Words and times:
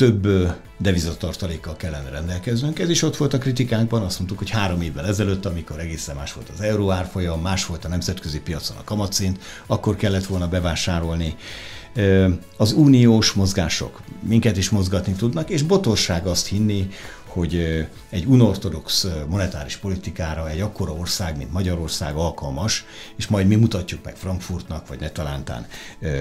több 0.00 0.28
devizatartalékkal 0.78 1.76
kellene 1.76 2.10
rendelkeznünk. 2.10 2.78
Ez 2.78 2.88
is 2.88 3.02
ott 3.02 3.16
volt 3.16 3.32
a 3.34 3.38
kritikánkban, 3.38 4.02
azt 4.02 4.18
mondtuk, 4.18 4.38
hogy 4.38 4.50
három 4.50 4.80
évvel 4.80 5.06
ezelőtt, 5.06 5.46
amikor 5.46 5.78
egészen 5.78 6.16
más 6.16 6.32
volt 6.32 6.48
az 6.54 6.60
euró 6.60 6.90
árfolyam, 6.90 7.40
más 7.40 7.66
volt 7.66 7.84
a 7.84 7.88
nemzetközi 7.88 8.40
piacon 8.40 8.76
a 8.76 8.84
kamatszint, 8.84 9.38
akkor 9.66 9.96
kellett 9.96 10.26
volna 10.26 10.48
bevásárolni. 10.48 11.36
Az 12.56 12.72
uniós 12.72 13.32
mozgások 13.32 14.00
minket 14.22 14.56
is 14.56 14.70
mozgatni 14.70 15.12
tudnak, 15.12 15.50
és 15.50 15.62
botorság 15.62 16.26
azt 16.26 16.46
hinni, 16.46 16.90
hogy 17.32 17.86
egy 18.10 18.24
unortodox 18.26 19.06
monetáris 19.28 19.76
politikára 19.76 20.48
egy 20.48 20.60
akkora 20.60 20.92
ország, 20.92 21.36
mint 21.36 21.52
Magyarország 21.52 22.14
alkalmas, 22.16 22.84
és 23.16 23.26
majd 23.26 23.46
mi 23.46 23.54
mutatjuk 23.54 24.04
meg 24.04 24.16
Frankfurtnak, 24.16 24.88
vagy 24.88 25.00
netalántán 25.00 25.66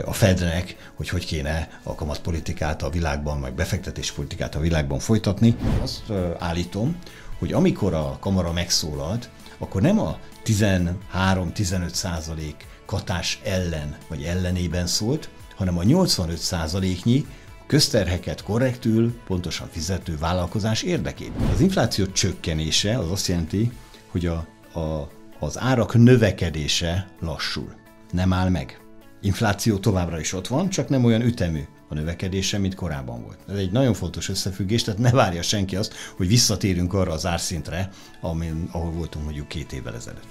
a 0.06 0.14
Fednek, 0.14 0.92
hogy 0.96 1.10
hogy 1.10 1.26
kéne 1.26 1.80
a 1.84 1.96
kamatpolitikát 1.96 2.84
a 2.84 2.90
világban, 2.90 3.42
vagy 3.42 3.54
befektetéspolitikát 3.54 4.56
a 4.56 4.60
világban 4.60 5.00
folytatni. 5.00 5.56
Azt 5.82 6.04
állítom, 6.40 6.98
hogy 7.40 7.54
amikor 7.54 7.94
a 7.94 8.18
kamara 8.20 8.52
megszólalt, 8.52 9.30
akkor 9.58 9.82
nem 9.82 10.00
a 10.00 10.20
13-15 10.46 11.94
százalék 11.94 12.68
katás 12.86 13.40
ellen 13.44 13.98
vagy 14.08 14.24
ellenében 14.24 14.88
szólt, 14.88 15.30
hanem 15.56 15.78
a 15.78 15.84
85 15.84 16.38
százaléknyi 16.38 17.26
közterheket 17.70 18.44
korrektül, 18.44 19.20
pontosan 19.28 19.68
fizető 19.72 20.18
vállalkozás 20.18 20.82
érdekében. 20.82 21.48
Az 21.48 21.62
infláció 21.62 22.06
csökkenése 22.06 22.98
az 22.98 23.12
azt 23.12 23.28
jelenti, 23.28 23.72
hogy 24.08 24.26
a, 24.26 24.48
a, 24.80 25.10
az 25.40 25.60
árak 25.60 25.94
növekedése 25.94 27.08
lassul, 27.20 27.74
nem 28.12 28.34
áll 28.34 28.50
meg. 28.50 28.82
Infláció 29.22 29.78
továbbra 29.78 30.20
is 30.20 30.34
ott 30.34 30.48
van, 30.48 30.70
csak 30.70 30.90
nem 30.90 31.06
olyan 31.06 31.22
ütemű 31.22 31.64
a 31.90 31.94
növekedése, 31.94 32.58
mint 32.58 32.76
korábban 32.76 33.24
volt. 33.24 33.40
Ez 33.48 33.58
egy 33.58 33.72
nagyon 33.72 33.94
fontos 33.94 34.30
összefüggés, 34.30 34.84
tehát 34.84 35.00
ne 35.00 35.12
várja 35.12 35.42
senki 35.42 35.76
azt, 35.76 35.94
hogy 36.18 36.28
visszatérünk 36.28 36.94
arra 36.94 37.12
az 37.12 37.26
árszintre, 37.26 37.90
amin, 38.22 38.70
ahol 38.72 38.92
voltunk 38.92 39.26
mondjuk 39.26 39.48
két 39.48 39.74
évvel 39.74 39.96
ezelőtt. 39.96 40.28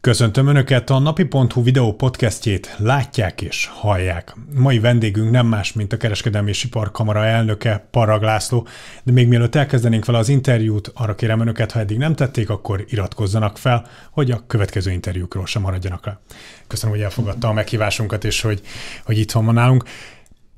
Köszöntöm 0.00 0.46
Önöket 0.46 0.90
a 0.90 0.98
napi.hu 0.98 1.62
videó 1.62 1.92
podcastjét 1.94 2.74
látják 2.78 3.42
és 3.42 3.66
hallják. 3.72 4.34
Mai 4.54 4.78
vendégünk 4.78 5.30
nem 5.30 5.46
más, 5.46 5.72
mint 5.72 5.92
a 5.92 5.96
Kereskedelmi 5.96 6.48
és 6.48 6.64
Iparkamara 6.64 7.24
elnöke, 7.24 7.86
Parag 7.90 8.22
László, 8.22 8.66
de 9.02 9.12
még 9.12 9.28
mielőtt 9.28 9.54
elkezdenénk 9.54 10.04
vele 10.04 10.18
az 10.18 10.28
interjút, 10.28 10.92
arra 10.94 11.14
kérem 11.14 11.40
Önöket, 11.40 11.72
ha 11.72 11.78
eddig 11.78 11.98
nem 11.98 12.14
tették, 12.14 12.50
akkor 12.50 12.84
iratkozzanak 12.88 13.58
fel, 13.58 13.86
hogy 14.10 14.30
a 14.30 14.44
következő 14.46 14.90
interjúkról 14.90 15.46
sem 15.46 15.62
maradjanak 15.62 16.06
le. 16.06 16.20
Köszönöm, 16.66 16.94
hogy 16.94 17.04
elfogadta 17.04 17.48
a 17.48 17.52
meghívásunkat, 17.52 18.24
és 18.24 18.40
hogy, 18.40 18.60
hogy 19.04 19.18
itt 19.18 19.32
van 19.32 19.54
nálunk. 19.54 19.84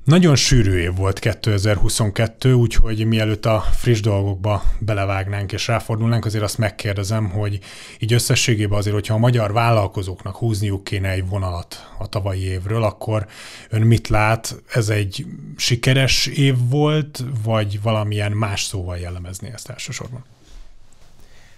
Nagyon 0.03 0.35
sűrű 0.35 0.77
év 0.77 0.95
volt 0.95 1.19
2022, 1.19 2.53
úgyhogy 2.53 3.05
mielőtt 3.05 3.45
a 3.45 3.61
friss 3.61 3.99
dolgokba 3.99 4.63
belevágnánk 4.79 5.51
és 5.51 5.67
ráfordulnánk, 5.67 6.25
azért 6.25 6.43
azt 6.43 6.57
megkérdezem, 6.57 7.29
hogy 7.29 7.59
így 7.99 8.13
összességében 8.13 8.77
azért, 8.77 8.95
hogyha 8.95 9.13
a 9.13 9.17
magyar 9.17 9.53
vállalkozóknak 9.53 10.35
húzniuk 10.35 10.83
kéne 10.83 11.09
egy 11.09 11.27
vonalat 11.27 11.89
a 11.97 12.07
tavalyi 12.07 12.41
évről, 12.41 12.83
akkor 12.83 13.27
ön 13.69 13.81
mit 13.81 14.07
lát? 14.07 14.55
Ez 14.67 14.89
egy 14.89 15.25
sikeres 15.57 16.25
év 16.25 16.55
volt, 16.69 17.23
vagy 17.43 17.81
valamilyen 17.81 18.31
más 18.31 18.63
szóval 18.63 18.97
jellemezni 18.97 19.51
ezt 19.53 19.69
elsősorban? 19.69 20.23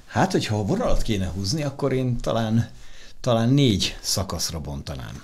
Hát, 0.06 0.32
hogyha 0.32 0.58
a 0.58 0.66
vonalat 0.66 1.02
kéne 1.02 1.28
húzni, 1.28 1.64
akkor 1.64 1.94
én 1.94 2.18
talán, 2.18 2.70
talán 3.22 3.50
négy 3.50 3.98
szakaszra 4.02 4.60
bontanám. 4.60 5.24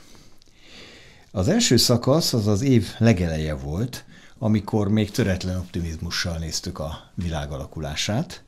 Az 1.34 1.48
első 1.48 1.78
szakasz 1.78 2.34
az 2.34 2.48
az 2.48 2.62
év 2.62 2.88
legeleje 2.98 3.54
volt, 3.54 4.06
amikor 4.40 4.90
még 4.90 5.12
töretlen 5.12 5.58
optimizmussal 5.58 6.38
néztük 6.38 6.80
a 6.80 7.12
világ 7.16 7.52
alakulását. 7.52 8.44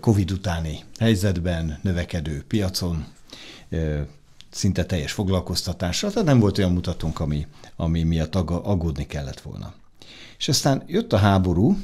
Covid 0.00 0.30
utáni 0.30 0.84
helyzetben, 0.98 1.78
növekedő 1.82 2.44
piacon, 2.48 3.06
szinte 4.50 4.84
teljes 4.84 5.12
foglalkoztatásra, 5.12 6.10
tehát 6.10 6.28
nem 6.28 6.38
volt 6.38 6.58
olyan 6.58 6.72
mutatónk, 6.72 7.20
ami, 7.20 7.46
ami 7.76 8.02
miatt 8.02 8.34
aggódni 8.34 9.06
kellett 9.06 9.40
volna. 9.40 9.74
És 10.38 10.48
aztán 10.48 10.82
jött 10.86 11.12
a 11.12 11.16
háború, 11.16 11.78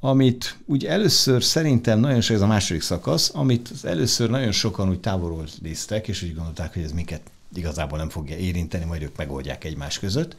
amit 0.00 0.58
úgy 0.64 0.84
először 0.84 1.42
szerintem 1.42 1.98
nagyon 1.98 2.20
sok, 2.20 2.36
ez 2.36 2.42
a 2.42 2.46
második 2.46 2.82
szakasz, 2.82 3.30
amit 3.34 3.70
először 3.82 4.30
nagyon 4.30 4.52
sokan 4.52 4.88
úgy 4.88 5.00
távolról 5.00 5.46
néztek, 5.62 6.08
és 6.08 6.22
úgy 6.22 6.34
gondolták, 6.34 6.74
hogy 6.74 6.82
ez 6.82 6.92
minket 6.92 7.20
igazából 7.56 7.98
nem 7.98 8.08
fogja 8.08 8.36
érinteni, 8.36 8.84
majd 8.84 9.02
ők 9.02 9.16
megoldják 9.16 9.64
egymás 9.64 9.98
között. 9.98 10.36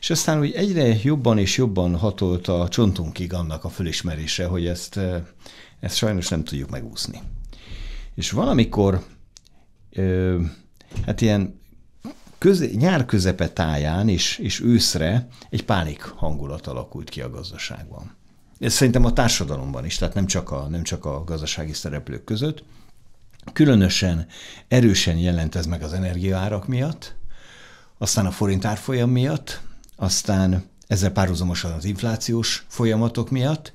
És 0.00 0.10
aztán 0.10 0.40
úgy 0.40 0.52
egyre 0.52 0.98
jobban 1.02 1.38
és 1.38 1.56
jobban 1.56 1.96
hatolt 1.96 2.48
a 2.48 2.68
csontunkig 2.68 3.32
annak 3.32 3.64
a 3.64 3.68
fölismerése, 3.68 4.46
hogy 4.46 4.66
ezt, 4.66 4.96
eh, 4.96 5.22
ezt 5.80 5.96
sajnos 5.96 6.28
nem 6.28 6.44
tudjuk 6.44 6.70
megúszni. 6.70 7.20
És 8.14 8.30
valamikor, 8.30 9.04
hát 11.06 11.20
ilyen 11.20 11.60
köze, 12.38 12.66
nyár 12.66 13.04
közepe 13.04 13.48
táján 13.48 14.08
és, 14.08 14.38
és 14.38 14.60
őszre 14.60 15.28
egy 15.50 15.64
pánik 15.64 16.02
hangulat 16.02 16.66
alakult 16.66 17.08
ki 17.08 17.20
a 17.20 17.30
gazdaságban. 17.30 18.16
Ez 18.58 18.72
szerintem 18.72 19.04
a 19.04 19.12
társadalomban 19.12 19.84
is, 19.84 19.96
tehát 19.96 20.14
nem 20.14 20.26
csak 20.26 20.50
a, 20.50 20.68
nem 20.68 20.82
csak 20.82 21.04
a 21.04 21.24
gazdasági 21.24 21.72
szereplők 21.72 22.24
között. 22.24 22.64
Különösen 23.52 24.26
erősen 24.68 25.16
jelent 25.16 25.54
ez 25.54 25.66
meg 25.66 25.82
az 25.82 25.92
energiaárak 25.92 26.68
miatt, 26.68 27.14
aztán 27.98 28.26
a 28.26 28.30
forint 28.30 28.64
árfolyam 28.64 29.10
miatt, 29.10 29.60
aztán 29.96 30.64
ezzel 30.86 31.10
párhuzamosan 31.10 31.72
az 31.72 31.84
inflációs 31.84 32.64
folyamatok 32.68 33.30
miatt, 33.30 33.72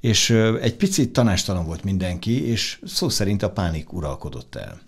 és 0.00 0.30
egy 0.60 0.76
picit 0.76 1.12
tanástalan 1.12 1.66
volt 1.66 1.84
mindenki, 1.84 2.46
és 2.46 2.80
szó 2.84 3.08
szerint 3.08 3.42
a 3.42 3.50
pánik 3.50 3.92
uralkodott 3.92 4.54
el. 4.54 4.80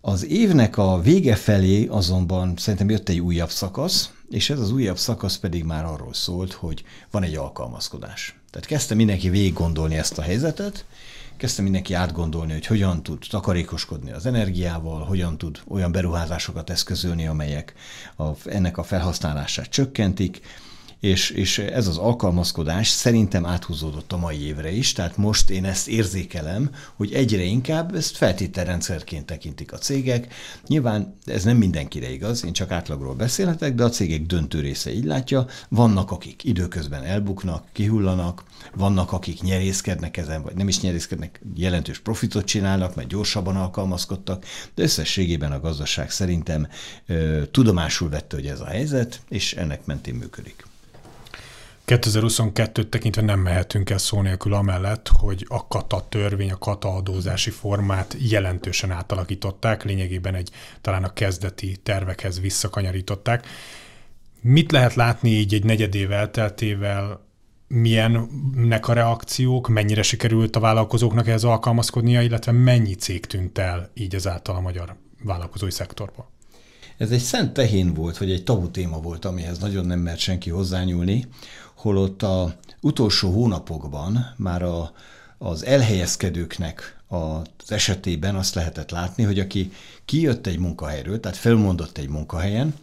Az 0.00 0.26
évnek 0.26 0.76
a 0.76 1.00
vége 1.00 1.34
felé 1.34 1.86
azonban 1.86 2.56
szerintem 2.56 2.90
jött 2.90 3.08
egy 3.08 3.20
újabb 3.20 3.50
szakasz, 3.50 4.10
és 4.30 4.50
ez 4.50 4.60
az 4.60 4.72
újabb 4.72 4.98
szakasz 4.98 5.36
pedig 5.36 5.64
már 5.64 5.84
arról 5.84 6.14
szólt, 6.14 6.52
hogy 6.52 6.84
van 7.10 7.22
egy 7.22 7.34
alkalmazkodás. 7.34 8.38
Tehát 8.50 8.66
kezdte 8.66 8.94
mindenki 8.94 9.28
végig 9.28 9.52
gondolni 9.52 9.96
ezt 9.96 10.18
a 10.18 10.22
helyzetet, 10.22 10.84
kezdte 11.36 11.62
mindenki 11.62 11.94
átgondolni, 11.94 12.52
hogy 12.52 12.66
hogyan 12.66 13.02
tud 13.02 13.24
takarékoskodni 13.30 14.12
az 14.12 14.26
energiával, 14.26 15.04
hogyan 15.04 15.38
tud 15.38 15.60
olyan 15.68 15.92
beruházásokat 15.92 16.70
eszközölni, 16.70 17.26
amelyek 17.26 17.74
a, 18.16 18.24
ennek 18.44 18.78
a 18.78 18.82
felhasználását 18.82 19.68
csökkentik, 19.68 20.40
és, 21.00 21.30
és 21.30 21.58
ez 21.58 21.86
az 21.86 21.96
alkalmazkodás 21.96 22.88
szerintem 22.88 23.46
áthúzódott 23.46 24.12
a 24.12 24.16
mai 24.16 24.46
évre 24.46 24.70
is, 24.70 24.92
tehát 24.92 25.16
most 25.16 25.50
én 25.50 25.64
ezt 25.64 25.88
érzékelem, 25.88 26.70
hogy 26.94 27.12
egyre 27.12 27.42
inkább 27.42 27.94
ezt 27.94 28.16
feltételrendszerként 28.16 29.26
tekintik 29.26 29.72
a 29.72 29.78
cégek. 29.78 30.34
Nyilván 30.66 31.16
ez 31.24 31.44
nem 31.44 31.56
mindenkire 31.56 32.10
igaz, 32.10 32.44
én 32.44 32.52
csak 32.52 32.70
átlagról 32.70 33.14
beszélhetek, 33.14 33.74
de 33.74 33.84
a 33.84 33.88
cégek 33.88 34.22
döntő 34.26 34.60
része 34.60 34.92
így 34.92 35.04
látja. 35.04 35.46
Vannak, 35.68 36.10
akik 36.10 36.44
időközben 36.44 37.02
elbuknak, 37.04 37.64
kihullanak, 37.72 38.44
vannak, 38.74 39.12
akik 39.12 39.42
nyerészkednek 39.42 40.16
ezen, 40.16 40.42
vagy 40.42 40.54
nem 40.54 40.68
is 40.68 40.80
nyerészkednek, 40.80 41.40
jelentős 41.54 41.98
profitot 41.98 42.44
csinálnak, 42.44 42.94
mert 42.94 43.08
gyorsabban 43.08 43.56
alkalmazkodtak, 43.56 44.44
de 44.74 44.82
összességében 44.82 45.52
a 45.52 45.60
gazdaság 45.60 46.10
szerintem 46.10 46.68
ö, 47.06 47.42
tudomásul 47.50 48.08
vette, 48.08 48.36
hogy 48.36 48.46
ez 48.46 48.60
a 48.60 48.66
helyzet, 48.66 49.20
és 49.28 49.54
ennek 49.54 49.86
mentén 49.86 50.14
működik. 50.14 50.64
2022-t 51.86 52.88
tekintve 52.88 53.22
nem 53.22 53.40
mehetünk 53.40 53.90
el 53.90 53.98
szó 53.98 54.22
nélkül 54.22 54.54
amellett, 54.54 55.08
hogy 55.08 55.46
a 55.48 55.66
kata 55.66 56.06
törvény, 56.08 56.50
a 56.50 56.58
kata 56.58 56.94
adózási 56.94 57.50
formát 57.50 58.16
jelentősen 58.18 58.90
átalakították, 58.90 59.84
lényegében 59.84 60.34
egy 60.34 60.50
talán 60.80 61.04
a 61.04 61.12
kezdeti 61.12 61.76
tervekhez 61.82 62.40
visszakanyarították. 62.40 63.46
Mit 64.40 64.72
lehet 64.72 64.94
látni 64.94 65.30
így 65.30 65.54
egy 65.54 65.64
negyedév 65.64 66.12
elteltével, 66.12 67.24
milyennek 67.68 68.88
a 68.88 68.92
reakciók, 68.92 69.68
mennyire 69.68 70.02
sikerült 70.02 70.56
a 70.56 70.60
vállalkozóknak 70.60 71.28
ehhez 71.28 71.44
alkalmazkodnia, 71.44 72.22
illetve 72.22 72.52
mennyi 72.52 72.94
cég 72.94 73.26
tűnt 73.26 73.58
el 73.58 73.90
így 73.94 74.14
ezáltal 74.14 74.56
a 74.56 74.60
magyar 74.60 74.96
vállalkozói 75.22 75.70
szektorba? 75.70 76.30
Ez 76.96 77.10
egy 77.10 77.20
szent 77.20 77.52
tehén 77.52 77.94
volt, 77.94 78.18
vagy 78.18 78.30
egy 78.30 78.44
tabu 78.44 78.70
téma 78.70 79.00
volt, 79.00 79.24
amihez 79.24 79.58
nagyon 79.58 79.86
nem 79.86 79.98
mert 79.98 80.18
senki 80.18 80.50
hozzányúlni 80.50 81.24
holott 81.76 82.22
a 82.22 82.54
utolsó 82.80 83.30
hónapokban 83.30 84.34
már 84.36 84.62
a, 84.62 84.92
az 85.38 85.64
elhelyezkedőknek 85.64 86.96
az 87.08 87.70
esetében 87.72 88.34
azt 88.34 88.54
lehetett 88.54 88.90
látni, 88.90 89.22
hogy 89.22 89.38
aki 89.38 89.72
kijött 90.04 90.46
egy 90.46 90.58
munkahelyről, 90.58 91.20
tehát 91.20 91.36
felmondott 91.36 91.98
egy 91.98 92.08
munkahelyen, 92.08 92.74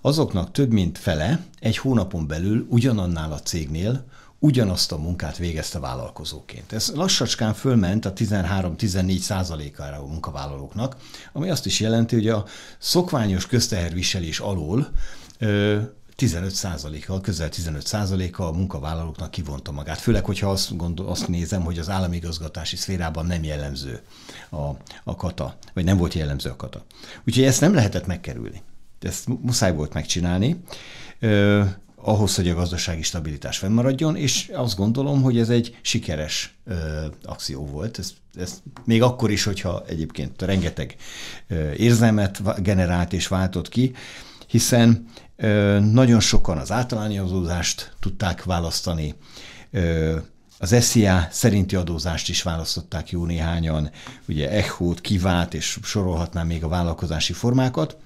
azoknak 0.00 0.50
több 0.50 0.70
mint 0.70 0.98
fele 0.98 1.44
egy 1.60 1.76
hónapon 1.76 2.26
belül 2.26 2.66
ugyanannál 2.68 3.32
a 3.32 3.40
cégnél 3.40 4.04
ugyanazt 4.38 4.92
a 4.92 4.98
munkát 4.98 5.36
végezte 5.36 5.78
vállalkozóként. 5.78 6.72
Ez 6.72 6.92
lassacskán 6.94 7.54
fölment 7.54 8.04
a 8.04 8.12
13-14 8.12 9.18
százalékára 9.18 9.96
a 9.96 10.06
munkavállalóknak, 10.06 10.96
ami 11.32 11.50
azt 11.50 11.66
is 11.66 11.80
jelenti, 11.80 12.14
hogy 12.14 12.28
a 12.28 12.44
szokványos 12.78 13.46
közteherviselés 13.46 14.40
alól 14.40 14.88
15 16.22 16.50
százaléka, 16.50 17.20
közel 17.20 17.48
15 17.48 17.86
százaléka 17.86 18.48
a 18.48 18.52
munkavállalóknak 18.52 19.30
kivonta 19.30 19.72
magát. 19.72 19.98
Főleg, 19.98 20.24
hogyha 20.24 20.50
azt, 20.50 20.76
gondol, 20.76 21.06
azt 21.06 21.28
nézem, 21.28 21.62
hogy 21.62 21.78
az 21.78 21.88
állami 21.88 22.16
igazgatási 22.16 22.76
szférában 22.76 23.26
nem 23.26 23.44
jellemző 23.44 24.00
a, 24.50 24.56
a 25.04 25.16
kata, 25.16 25.56
vagy 25.74 25.84
nem 25.84 25.96
volt 25.96 26.14
jellemző 26.14 26.50
a 26.50 26.56
kata. 26.56 26.84
Úgyhogy 27.26 27.44
ezt 27.44 27.60
nem 27.60 27.74
lehetett 27.74 28.06
megkerülni. 28.06 28.62
Ezt 29.00 29.28
muszáj 29.40 29.74
volt 29.74 29.92
megcsinálni 29.92 30.62
ahhoz, 31.96 32.34
hogy 32.34 32.48
a 32.48 32.54
gazdasági 32.54 33.02
stabilitás 33.02 33.58
fennmaradjon, 33.58 34.16
és 34.16 34.50
azt 34.54 34.76
gondolom, 34.76 35.22
hogy 35.22 35.38
ez 35.38 35.48
egy 35.48 35.78
sikeres 35.80 36.54
ö, 36.64 37.06
akció 37.24 37.66
volt. 37.66 37.98
Ez, 37.98 38.12
ez 38.34 38.62
még 38.84 39.02
akkor 39.02 39.30
is, 39.30 39.44
hogyha 39.44 39.84
egyébként 39.86 40.42
rengeteg 40.42 40.96
ö, 41.48 41.72
érzelmet 41.72 42.62
generált 42.62 43.12
és 43.12 43.28
váltott 43.28 43.68
ki, 43.68 43.92
hiszen 44.46 45.06
ö, 45.16 45.21
nagyon 45.80 46.20
sokan 46.20 46.58
az 46.58 46.72
általány 46.72 47.18
adózást 47.18 47.92
tudták 48.00 48.44
választani, 48.44 49.14
az 50.58 50.76
SZIA 50.80 51.28
szerinti 51.30 51.76
adózást 51.76 52.28
is 52.28 52.42
választották 52.42 53.10
jó 53.10 53.24
néhányan, 53.24 53.90
ugye 54.28 54.50
ECHO-t, 54.50 55.00
Kivát, 55.00 55.54
és 55.54 55.78
sorolhatnám 55.82 56.46
még 56.46 56.64
a 56.64 56.68
vállalkozási 56.68 57.32
formákat, 57.32 57.96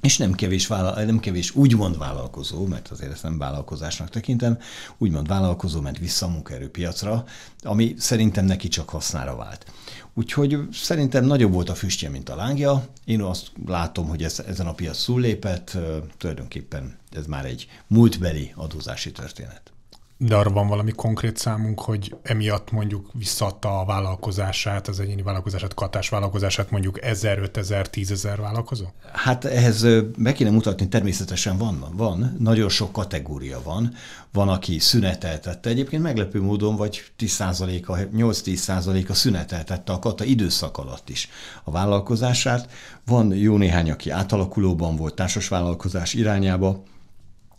és 0.00 0.16
nem 0.16 0.32
kevés, 0.32 0.66
vállal, 0.66 1.04
nem 1.04 1.18
kevés 1.18 1.54
úgymond 1.54 1.98
vállalkozó, 1.98 2.66
mert 2.66 2.88
azért 2.88 3.12
ezt 3.12 3.22
nem 3.22 3.38
vállalkozásnak 3.38 4.08
tekintem, 4.08 4.58
úgymond 4.98 5.28
vállalkozó 5.28 5.80
ment 5.80 5.98
vissza 5.98 6.26
a 6.26 6.28
munkaerőpiacra, 6.28 7.24
ami 7.62 7.94
szerintem 7.98 8.44
neki 8.44 8.68
csak 8.68 8.88
hasznára 8.88 9.36
vált. 9.36 9.66
Úgyhogy 10.14 10.58
szerintem 10.72 11.24
nagyobb 11.24 11.52
volt 11.52 11.68
a 11.68 11.74
füstje, 11.74 12.08
mint 12.08 12.28
a 12.28 12.36
lángja. 12.36 12.86
Én 13.04 13.20
azt 13.20 13.52
látom, 13.66 14.08
hogy 14.08 14.22
ez, 14.22 14.42
ezen 14.46 14.66
a 14.66 14.74
piac 14.74 15.08
lépett, 15.08 15.76
tulajdonképpen 16.16 16.96
ez 17.10 17.26
már 17.26 17.44
egy 17.44 17.66
múltbeli 17.86 18.52
adózási 18.56 19.12
történet. 19.12 19.72
De 20.22 20.36
arra 20.36 20.50
van 20.50 20.68
valami 20.68 20.92
konkrét 20.92 21.36
számunk, 21.36 21.80
hogy 21.80 22.16
emiatt 22.22 22.70
mondjuk 22.70 23.10
visszadta 23.12 23.80
a 23.80 23.84
vállalkozását, 23.84 24.88
az 24.88 25.00
egyéni 25.00 25.22
vállalkozását, 25.22 25.74
katás 25.74 26.08
vállalkozását 26.08 26.70
mondjuk 26.70 27.02
1000, 27.02 27.38
5000, 27.38 27.90
10000 27.90 28.40
vállalkozó? 28.40 28.84
Hát 29.12 29.44
ehhez 29.44 29.86
meg 30.16 30.34
kéne 30.34 30.50
mutatni, 30.50 30.88
természetesen 30.88 31.58
van, 31.58 31.84
van, 31.92 32.36
nagyon 32.38 32.68
sok 32.68 32.92
kategória 32.92 33.62
van. 33.62 33.94
Van, 34.32 34.48
aki 34.48 34.78
szüneteltette, 34.78 35.70
egyébként 35.70 36.02
meglepő 36.02 36.40
módon, 36.42 36.76
vagy 36.76 37.02
10%-a, 37.18 37.96
8-10%-a 37.96 39.14
szüneteltette 39.14 39.92
a 39.92 39.98
kata 39.98 40.24
időszak 40.24 40.78
alatt 40.78 41.08
is 41.08 41.28
a 41.64 41.70
vállalkozását. 41.70 42.70
Van 43.06 43.34
jó 43.34 43.56
néhány, 43.56 43.90
aki 43.90 44.10
átalakulóban 44.10 44.96
volt 44.96 45.14
társasvállalkozás 45.14 46.14
irányába, 46.14 46.82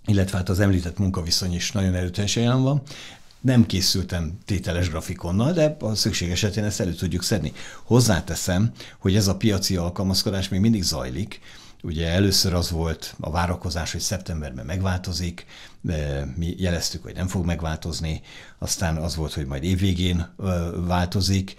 illetve 0.06 0.38
hát 0.38 0.50
az 0.50 0.60
említett 0.60 0.98
munkaviszony 0.98 1.54
is 1.54 1.72
nagyon 1.72 1.96
erőteljesen 1.96 2.44
jelen 2.44 2.62
van. 2.62 2.82
Nem 3.42 3.66
készültem 3.66 4.38
tételes 4.46 4.90
grafikonnal, 4.90 5.52
de 5.52 5.78
a 5.80 5.96
szükség 5.96 6.30
esetén 6.30 6.64
ezt 6.64 6.80
elő 6.80 6.94
tudjuk 6.94 7.24
szedni. 7.24 7.54
Hozzáteszem, 7.84 8.72
hogy 9.00 9.16
ez 9.16 9.28
a 9.28 9.36
piaci 9.36 9.76
alkalmazkodás 9.76 10.50
még 10.50 10.60
mindig 10.60 10.84
zajlik, 10.84 11.40
Ugye 11.84 12.08
először 12.08 12.54
az 12.54 12.72
volt 12.72 13.16
a 13.20 13.32
várakozás, 13.32 13.92
hogy 13.92 14.02
szeptemberben 14.02 14.66
megváltozik, 14.66 15.46
mi 16.36 16.56
jeleztük, 16.58 17.04
hogy 17.04 17.16
nem 17.16 17.28
fog 17.28 17.46
megváltozni, 17.46 18.22
aztán 18.58 18.98
az 18.98 19.16
volt, 19.16 19.34
hogy 19.34 19.46
majd 19.46 19.64
évvégén 19.64 20.28
változik, 20.86 21.56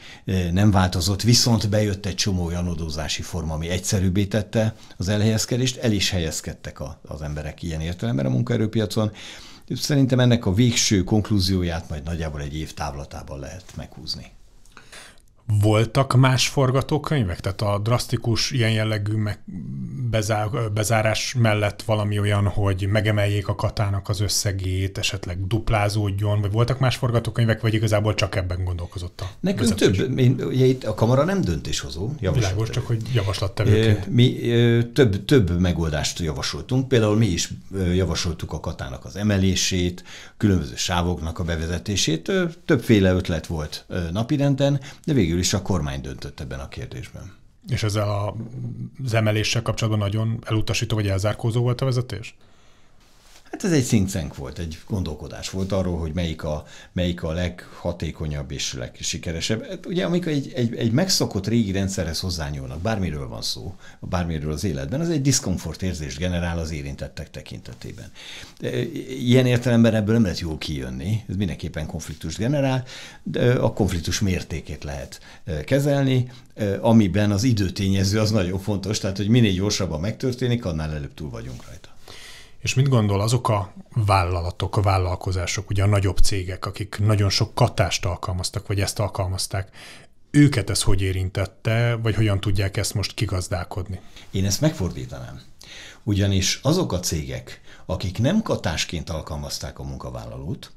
nem 0.52 0.70
változott, 0.70 1.22
viszont 1.22 1.68
bejött 1.68 2.06
egy 2.06 2.14
csomó 2.14 2.44
olyan 2.44 2.66
adózási 2.66 3.22
forma, 3.22 3.54
ami 3.54 3.68
egyszerűbbé 3.68 4.24
tette 4.24 4.74
az 4.96 5.08
elhelyezkedést, 5.08 5.76
el 5.76 5.92
is 5.92 6.10
helyezkedtek 6.10 6.80
az 7.02 7.22
emberek 7.22 7.62
ilyen 7.62 7.80
értelemben 7.80 8.26
a 8.26 8.30
munkaerőpiacon. 8.30 9.12
Szerintem 9.68 10.20
ennek 10.20 10.46
a 10.46 10.54
végső 10.54 11.04
konklúzióját 11.04 11.88
majd 11.88 12.02
nagyjából 12.02 12.40
egy 12.40 12.56
év 12.56 12.74
távlatában 12.74 13.38
lehet 13.38 13.64
meghúzni. 13.76 14.30
Voltak 15.46 16.14
más 16.14 16.48
forgatókönyvek? 16.48 17.40
Tehát 17.40 17.62
a 17.62 17.78
drasztikus 17.78 18.50
ilyen 18.50 18.70
jellegű 18.70 19.14
meg 19.14 19.38
bezár, 20.10 20.48
bezárás 20.74 21.34
mellett 21.38 21.82
valami 21.82 22.18
olyan, 22.18 22.48
hogy 22.48 22.88
megemeljék 22.90 23.48
a 23.48 23.54
katának 23.54 24.08
az 24.08 24.20
összegét, 24.20 24.98
esetleg 24.98 25.46
duplázódjon, 25.46 26.40
vagy 26.40 26.52
voltak 26.52 26.78
más 26.78 26.96
forgatókönyvek, 26.96 27.60
vagy 27.60 27.74
igazából 27.74 28.14
csak 28.14 28.36
ebben 28.36 28.64
gondolkozott 28.64 29.20
a 29.20 29.30
Nekünk 29.40 29.68
vezetés? 29.68 29.96
több, 29.96 30.18
én, 30.18 30.40
ugye 30.40 30.64
itt 30.64 30.84
a 30.84 30.94
kamara 30.94 31.24
nem 31.24 31.40
döntéshozó. 31.40 32.10
Világos, 32.18 32.70
csak 32.70 32.86
hogy 32.86 33.02
javaslattevőként. 33.14 34.06
Mi 34.06 34.36
több, 34.94 35.24
több 35.24 35.60
megoldást 35.60 36.18
javasoltunk, 36.18 36.88
például 36.88 37.16
mi 37.16 37.26
is 37.26 37.50
javasoltuk 37.94 38.52
a 38.52 38.60
katának 38.60 39.04
az 39.04 39.16
emelését, 39.16 40.04
különböző 40.36 40.76
sávoknak 40.76 41.38
a 41.38 41.44
bevezetését, 41.44 42.32
többféle 42.64 43.12
ötlet 43.12 43.46
volt 43.46 43.86
napirenden, 44.12 44.80
de 45.04 45.12
végül 45.12 45.31
is 45.38 45.52
a 45.54 45.62
kormány 45.62 46.00
döntött 46.00 46.40
ebben 46.40 46.60
a 46.60 46.68
kérdésben. 46.68 47.32
És 47.68 47.82
ezzel 47.82 48.08
a, 48.08 48.34
az 49.04 49.14
emeléssel 49.14 49.62
kapcsolatban 49.62 50.08
nagyon 50.08 50.38
elutasító 50.46 50.94
vagy 50.94 51.08
elzárkózó 51.08 51.62
volt 51.62 51.80
a 51.80 51.84
vezetés? 51.84 52.36
Hát 53.52 53.64
ez 53.64 53.72
egy 53.72 53.86
think 53.86 54.36
volt, 54.36 54.58
egy 54.58 54.78
gondolkodás 54.86 55.50
volt 55.50 55.72
arról, 55.72 55.98
hogy 55.98 56.12
melyik 56.12 56.44
a, 56.44 56.64
melyik 56.92 57.22
a 57.22 57.32
leghatékonyabb 57.32 58.50
és 58.50 58.74
legsikeresebb. 58.74 59.66
Hát 59.68 59.86
ugye 59.86 60.04
amikor 60.04 60.32
egy, 60.32 60.52
egy, 60.54 60.74
egy 60.74 60.92
megszokott 60.92 61.46
régi 61.46 61.72
rendszerhez 61.72 62.20
hozzányúlnak, 62.20 62.80
bármiről 62.80 63.28
van 63.28 63.42
szó, 63.42 63.74
bármiről 64.00 64.52
az 64.52 64.64
életben, 64.64 65.00
az 65.00 65.08
egy 65.08 65.22
diszkomfort 65.22 65.82
érzést 65.82 66.18
generál 66.18 66.58
az 66.58 66.70
érintettek 66.70 67.30
tekintetében. 67.30 68.10
Ilyen 69.08 69.46
értelemben 69.46 69.94
ebből 69.94 70.14
nem 70.14 70.22
lehet 70.22 70.40
jól 70.40 70.58
kijönni, 70.58 71.24
ez 71.28 71.36
mindenképpen 71.36 71.86
konfliktus 71.86 72.36
generál, 72.36 72.84
de 73.22 73.52
a 73.52 73.72
konfliktus 73.72 74.20
mértékét 74.20 74.84
lehet 74.84 75.20
e, 75.44 75.64
kezelni, 75.64 76.30
e, 76.54 76.78
amiben 76.80 77.30
az 77.30 77.44
időtényező 77.44 78.20
az 78.20 78.30
nagyon 78.30 78.58
fontos, 78.58 78.98
tehát 78.98 79.16
hogy 79.16 79.28
minél 79.28 79.52
gyorsabban 79.52 80.00
megtörténik, 80.00 80.64
annál 80.64 80.92
előbb 80.92 81.14
túl 81.14 81.30
vagyunk 81.30 81.64
rajta. 81.66 81.91
És 82.62 82.74
mit 82.74 82.88
gondol 82.88 83.20
azok 83.20 83.48
a 83.48 83.72
vállalatok, 83.94 84.76
a 84.76 84.80
vállalkozások, 84.82 85.70
ugye 85.70 85.82
a 85.82 85.86
nagyobb 85.86 86.18
cégek, 86.18 86.66
akik 86.66 86.98
nagyon 86.98 87.30
sok 87.30 87.54
katást 87.54 88.04
alkalmaztak, 88.04 88.66
vagy 88.66 88.80
ezt 88.80 88.98
alkalmazták, 88.98 89.76
őket 90.30 90.70
ez 90.70 90.82
hogy 90.82 91.02
érintette, 91.02 91.94
vagy 91.94 92.14
hogyan 92.14 92.40
tudják 92.40 92.76
ezt 92.76 92.94
most 92.94 93.14
kigazdálkodni? 93.14 94.00
Én 94.30 94.44
ezt 94.44 94.60
megfordítanám. 94.60 95.40
Ugyanis 96.02 96.60
azok 96.62 96.92
a 96.92 97.00
cégek, 97.00 97.60
akik 97.86 98.18
nem 98.18 98.42
katásként 98.42 99.10
alkalmazták 99.10 99.78
a 99.78 99.82
munkavállalót, 99.84 100.72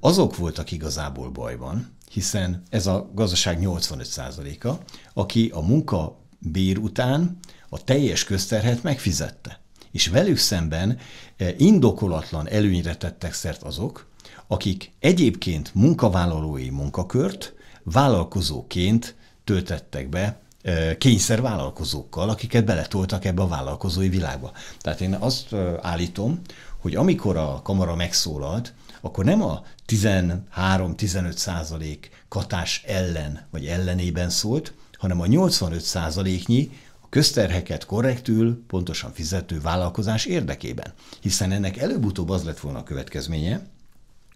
azok 0.00 0.36
voltak 0.36 0.70
igazából 0.70 1.30
bajban, 1.30 1.96
hiszen 2.10 2.62
ez 2.70 2.86
a 2.86 3.10
gazdaság 3.14 3.58
85%-a, 3.60 4.72
aki 5.14 5.50
a 5.54 5.60
munkabér 5.60 6.78
után 6.78 7.38
a 7.68 7.84
teljes 7.84 8.24
közterhet 8.24 8.82
megfizette 8.82 9.61
és 9.92 10.08
velük 10.08 10.36
szemben 10.36 10.98
eh, 11.36 11.54
indokolatlan 11.58 12.48
előnyre 12.48 12.96
tettek 12.96 13.32
szert 13.32 13.62
azok, 13.62 14.06
akik 14.46 14.92
egyébként 14.98 15.74
munkavállalói 15.74 16.70
munkakört 16.70 17.54
vállalkozóként 17.82 19.14
töltettek 19.44 20.08
be 20.08 20.40
eh, 20.62 20.94
kényszervállalkozókkal, 20.98 22.28
akiket 22.28 22.64
beletoltak 22.64 23.24
ebbe 23.24 23.42
a 23.42 23.48
vállalkozói 23.48 24.08
világba. 24.08 24.52
Tehát 24.80 25.00
én 25.00 25.14
azt 25.14 25.52
eh, 25.52 25.74
állítom, 25.80 26.40
hogy 26.78 26.94
amikor 26.94 27.36
a 27.36 27.60
kamara 27.62 27.94
megszólalt, 27.94 28.74
akkor 29.00 29.24
nem 29.24 29.42
a 29.42 29.62
13-15 29.86 31.36
százalék 31.36 32.10
katás 32.28 32.82
ellen 32.86 33.46
vagy 33.50 33.66
ellenében 33.66 34.30
szólt, 34.30 34.72
hanem 34.98 35.20
a 35.20 35.26
85 35.26 35.80
százaléknyi 35.80 36.70
közterheket 37.12 37.86
korrektül, 37.86 38.64
pontosan 38.66 39.12
fizető 39.12 39.60
vállalkozás 39.60 40.24
érdekében. 40.24 40.92
Hiszen 41.20 41.52
ennek 41.52 41.76
előbb-utóbb 41.76 42.28
az 42.28 42.44
lett 42.44 42.60
volna 42.60 42.78
a 42.78 42.82
következménye, 42.82 43.62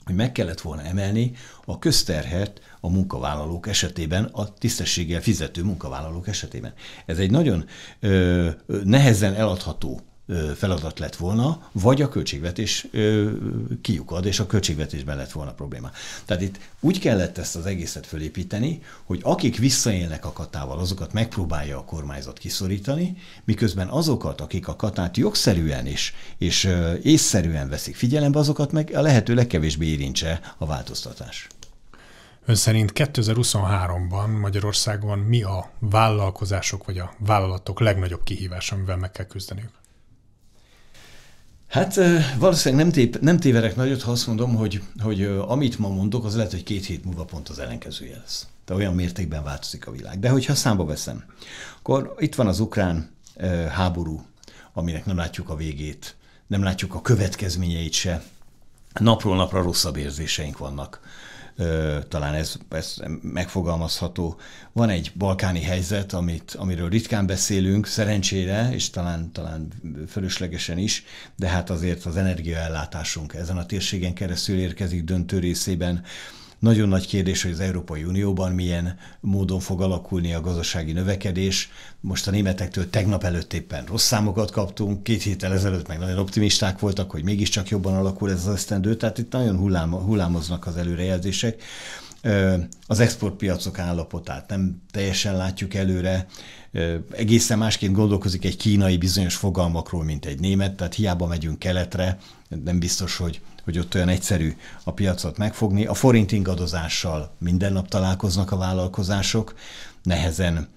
hogy 0.05 0.15
meg 0.15 0.33
kellett 0.33 0.61
volna 0.61 0.83
emelni 0.83 1.33
a 1.65 1.79
közterhet 1.79 2.61
a 2.81 2.91
munkavállalók 2.91 3.69
esetében, 3.69 4.25
a 4.25 4.55
tisztességgel 4.55 5.21
fizető 5.21 5.63
munkavállalók 5.63 6.29
esetében. 6.29 6.73
Ez 7.07 7.19
egy 7.19 7.31
nagyon 7.31 7.65
ö, 8.01 8.51
nehezen 8.85 9.35
eladható 9.35 10.01
feladat 10.57 10.99
lett 10.99 11.17
volna, 11.17 11.69
vagy 11.73 12.03
a 12.03 12.09
költségvetés 12.09 12.87
kiukad, 13.81 14.27
és 14.27 14.41
a 14.41 14.47
költségvetésben 14.47 15.17
lett 15.17 15.33
volna 15.33 15.53
probléma. 15.53 15.91
Tehát 16.25 16.43
itt 16.43 16.59
úgy 16.81 16.99
kellett 16.99 17.39
ezt 17.39 17.57
az 17.57 17.67
egészet 17.67 18.07
fölépíteni, 18.07 18.83
hogy 19.05 19.21
akik 19.23 19.59
visszaélnek 19.59 20.25
a 20.25 20.33
katával, 20.33 20.79
azokat 20.79 21.13
megpróbálja 21.13 21.79
a 21.79 21.85
kormányzat 21.85 22.39
kiszorítani, 22.39 23.17
miközben 23.45 23.89
azokat, 23.89 24.41
akik 24.41 24.69
a 24.69 24.77
katát 24.77 25.17
jogszerűen 25.17 25.87
és, 25.87 26.13
és 26.39 26.71
észszerűen 27.03 27.69
veszik 27.69 27.97
figyelembe, 27.97 28.39
azokat 28.39 28.73
meg 28.73 28.91
a 28.95 29.01
lehető 29.01 29.35
legkevésbé 29.35 29.87
érintse 29.87 30.41
a 30.59 30.67
változtatás. 30.67 31.47
Ön 32.49 32.55
szerint 32.55 32.93
2023-ban 32.95 34.41
Magyarországon 34.41 35.19
mi 35.19 35.43
a 35.43 35.71
vállalkozások 35.79 36.85
vagy 36.85 36.99
a 36.99 37.15
vállalatok 37.19 37.81
legnagyobb 37.81 38.23
kihívás, 38.23 38.73
amivel 38.73 38.97
meg 38.97 39.11
kell 39.11 39.27
küzdeniük? 39.27 39.71
Hát 41.69 42.01
valószínűleg 42.39 42.85
nem, 42.85 42.95
tép, 42.95 43.21
nem 43.21 43.39
téverek 43.39 43.77
nagyot, 43.77 44.03
ha 44.03 44.11
azt 44.11 44.27
mondom, 44.27 44.55
hogy, 44.55 44.83
hogy 44.99 45.23
amit 45.23 45.79
ma 45.79 45.89
mondok, 45.89 46.25
az 46.25 46.37
lehet, 46.37 46.51
hogy 46.51 46.63
két 46.63 46.85
hét 46.85 47.05
múlva 47.05 47.25
pont 47.25 47.49
az 47.49 47.59
ellenkezője 47.59 48.17
lesz. 48.17 48.47
De 48.67 48.75
olyan 48.75 48.95
mértékben 48.95 49.45
változik 49.45 49.87
a 49.87 49.91
világ. 49.91 50.19
De 50.19 50.29
hogyha 50.29 50.55
számba 50.55 50.85
veszem, 50.85 51.25
akkor 51.79 52.15
itt 52.19 52.35
van 52.35 52.47
az 52.47 52.61
ukrán 52.61 53.11
háború, 53.71 54.27
aminek 54.73 55.07
nem 55.07 55.17
látjuk 55.17 55.49
a 55.49 55.57
végét, 55.57 56.17
nem 56.47 56.63
látjuk 56.63 56.95
a 56.95 57.03
következményeit 57.03 57.93
se. 57.93 58.23
Napról 58.93 59.37
napra 59.37 59.63
rosszabb 59.63 59.97
érzéseink 59.97 60.59
vannak 60.59 61.01
talán 62.09 62.35
ez, 62.35 62.55
ez 62.69 62.97
megfogalmazható. 63.23 64.37
Van 64.73 64.89
egy 64.89 65.13
balkáni 65.19 65.61
helyzet, 65.61 66.13
amit, 66.13 66.55
amiről 66.59 66.89
ritkán 66.89 67.27
beszélünk, 67.27 67.87
szerencsére, 67.87 68.69
és 68.73 68.91
talán, 68.91 69.33
talán 69.33 69.69
fölöslegesen 70.09 70.79
is, 70.79 71.05
de 71.37 71.49
hát 71.49 71.71
azért 71.71 72.05
az 72.05 72.17
energiaellátásunk 72.17 73.35
ezen 73.35 73.57
a 73.57 73.67
térségen 73.67 74.15
keresztül 74.15 74.59
érkezik 74.59 75.05
döntő 75.05 75.39
részében 75.39 76.05
nagyon 76.59 76.89
nagy 76.89 77.07
kérdés, 77.07 77.43
hogy 77.43 77.53
az 77.53 77.61
Európai 77.61 78.05
Unióban 78.05 78.53
milyen 78.53 78.97
módon 79.21 79.61
fog 79.61 79.81
alakulni 79.83 80.35
a 80.35 80.41
gazdasági 80.41 80.93
növekedés. 80.93 81.71
Most 82.01 82.29
a 82.29 82.31
németektől 82.31 82.91
tegnap 82.91 83.25
előtt 83.25 83.53
éppen 83.53 83.85
rossz 83.85 84.07
számokat 84.07 84.51
kaptunk, 84.51 85.03
két 85.03 85.23
héttel 85.23 85.53
ezelőtt 85.53 85.89
meg 85.89 85.99
nagyon 85.99 86.19
optimisták 86.19 86.79
voltak, 86.79 87.11
hogy 87.11 87.25
mégiscsak 87.25 87.69
jobban 87.69 87.95
alakul 87.95 88.31
ez 88.31 88.47
az 88.47 88.55
esztendő, 88.55 88.97
tehát 88.97 89.19
itt 89.19 89.33
nagyon 89.33 89.57
hullám, 89.57 89.93
hullámoznak 89.93 90.67
az 90.67 90.77
előrejelzések. 90.77 91.63
Az 92.87 93.01
exportpiacok 93.01 93.79
állapotát 93.79 94.49
nem 94.49 94.83
teljesen 94.91 95.37
látjuk 95.37 95.75
előre, 95.75 96.27
egészen 97.11 97.59
másként 97.59 97.93
gondolkozik 97.93 98.45
egy 98.45 98.57
kínai 98.57 98.97
bizonyos 98.97 99.35
fogalmakról, 99.35 100.05
mint 100.05 100.27
egy 100.27 100.41
német, 100.41 100.75
tehát 100.75 100.95
hiába 100.95 101.27
megyünk 101.27 101.59
keletre, 101.59 102.19
nem 102.65 102.79
biztos, 102.79 103.17
hogy 103.17 103.41
hogy 103.67 103.79
ott 103.79 103.95
olyan 103.95 104.09
egyszerű 104.09 104.57
a 104.85 104.93
piacot 104.93 105.39
megfogni. 105.39 105.87
A 105.87 105.95
forint 105.95 106.33
ingadozással 106.33 107.35
minden 107.39 107.73
nap 107.73 107.89
találkoznak 107.89 108.53
a 108.53 108.57
vállalkozások, 108.57 109.55
nehezen 110.03 110.69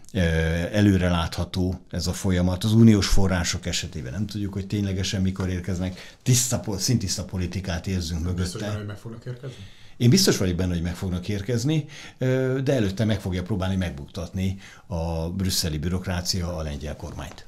előre 0.71 1.09
látható 1.09 1.79
ez 1.89 2.07
a 2.07 2.13
folyamat. 2.13 2.63
Az 2.63 2.73
uniós 2.73 3.07
források 3.07 3.65
esetében 3.65 4.11
nem 4.11 4.25
tudjuk, 4.25 4.53
hogy 4.53 4.67
ténylegesen 4.67 5.21
mikor 5.21 5.49
érkeznek. 5.49 6.17
Tiszta, 6.23 6.63
szintiszta 6.77 7.23
politikát 7.23 7.87
érzünk 7.87 8.23
mögötte. 8.23 8.41
Biztos 8.43 8.75
hogy 8.75 8.85
meg 8.85 8.97
fognak 8.97 9.25
érkezni? 9.25 9.65
Én 9.97 10.09
biztos 10.09 10.37
vagyok 10.37 10.55
benne, 10.55 10.73
hogy 10.73 10.81
meg 10.81 10.95
fognak 10.95 11.27
érkezni, 11.27 11.85
de 12.63 12.73
előtte 12.73 13.05
meg 13.05 13.21
fogja 13.21 13.43
próbálni 13.43 13.75
megbuktatni 13.75 14.59
a 14.87 15.29
brüsszeli 15.29 15.77
bürokrácia 15.77 16.55
a 16.57 16.61
lengyel 16.61 16.95
kormányt. 16.95 17.45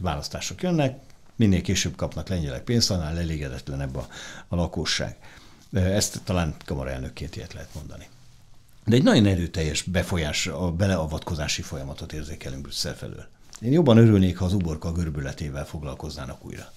Választások 0.00 0.62
jönnek, 0.62 0.98
minél 1.36 1.62
később 1.62 1.96
kapnak 1.96 2.28
lengyelek 2.28 2.62
pénzt, 2.62 2.90
annál 2.90 3.18
elégedetlenebb 3.18 3.96
a, 3.96 4.08
a 4.48 4.56
lakosság. 4.56 5.16
Ezt 5.72 6.20
talán 6.24 6.54
kamaraelnökként 6.64 7.36
ilyet 7.36 7.52
lehet 7.52 7.74
mondani. 7.74 8.06
De 8.84 8.96
egy 8.96 9.02
nagyon 9.02 9.26
erőteljes 9.26 9.82
befolyás, 9.82 10.46
a 10.46 10.70
beleavatkozási 10.70 11.62
folyamatot 11.62 12.12
érzékelünk 12.12 12.62
Brüsszel 12.62 12.96
felől. 12.96 13.26
Én 13.60 13.72
jobban 13.72 13.96
örülnék, 13.96 14.38
ha 14.38 14.44
az 14.44 14.52
uborka 14.52 14.92
görbületével 14.92 15.66
foglalkoznának 15.66 16.44
újra 16.44 16.72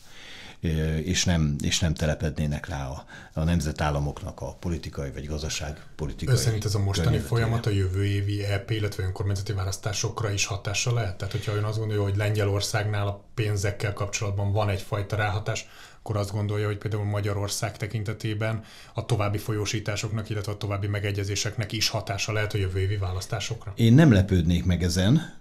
és 1.03 1.25
nem, 1.25 1.55
és 1.63 1.79
nem 1.79 1.93
telepednének 1.93 2.67
rá 2.67 2.87
a, 2.87 3.05
a 3.33 3.43
nemzetállamoknak 3.43 4.41
a 4.41 4.53
politikai 4.53 5.11
vagy 5.11 5.27
gazdaságpolitikai. 5.27 6.35
Ön 6.35 6.39
szerint 6.41 6.65
ez 6.65 6.75
a 6.75 6.79
mostani 6.79 7.17
folyamat 7.17 7.65
a 7.65 7.69
jövő 7.69 8.05
évi 8.05 8.43
EP, 8.43 8.71
illetve 8.71 9.03
önkormányzati 9.03 9.53
választásokra 9.53 10.31
is 10.31 10.45
hatással 10.45 10.93
lehet? 10.93 11.17
Tehát, 11.17 11.33
hogyha 11.33 11.55
ön 11.55 11.63
azt 11.63 11.77
gondolja, 11.77 12.03
hogy 12.03 12.15
Lengyelországnál 12.15 13.07
a 13.07 13.23
pénzekkel 13.37 13.93
kapcsolatban 13.93 14.51
van 14.51 14.69
egyfajta 14.69 15.15
ráhatás, 15.15 15.67
akkor 15.99 16.17
azt 16.17 16.31
gondolja, 16.31 16.65
hogy 16.65 16.77
például 16.77 17.03
Magyarország 17.03 17.77
tekintetében 17.77 18.63
a 18.93 19.05
további 19.05 19.37
folyósításoknak, 19.37 20.29
illetve 20.29 20.51
a 20.51 20.57
további 20.57 20.87
megegyezéseknek 20.87 21.71
is 21.71 21.89
hatása 21.89 22.31
lehet 22.31 22.53
a 22.53 22.57
jövő 22.57 22.79
évi 22.79 22.97
választásokra? 22.97 23.73
Én 23.75 23.93
nem 23.93 24.11
lepődnék 24.11 24.65
meg 24.65 24.83
ezen, 24.83 25.35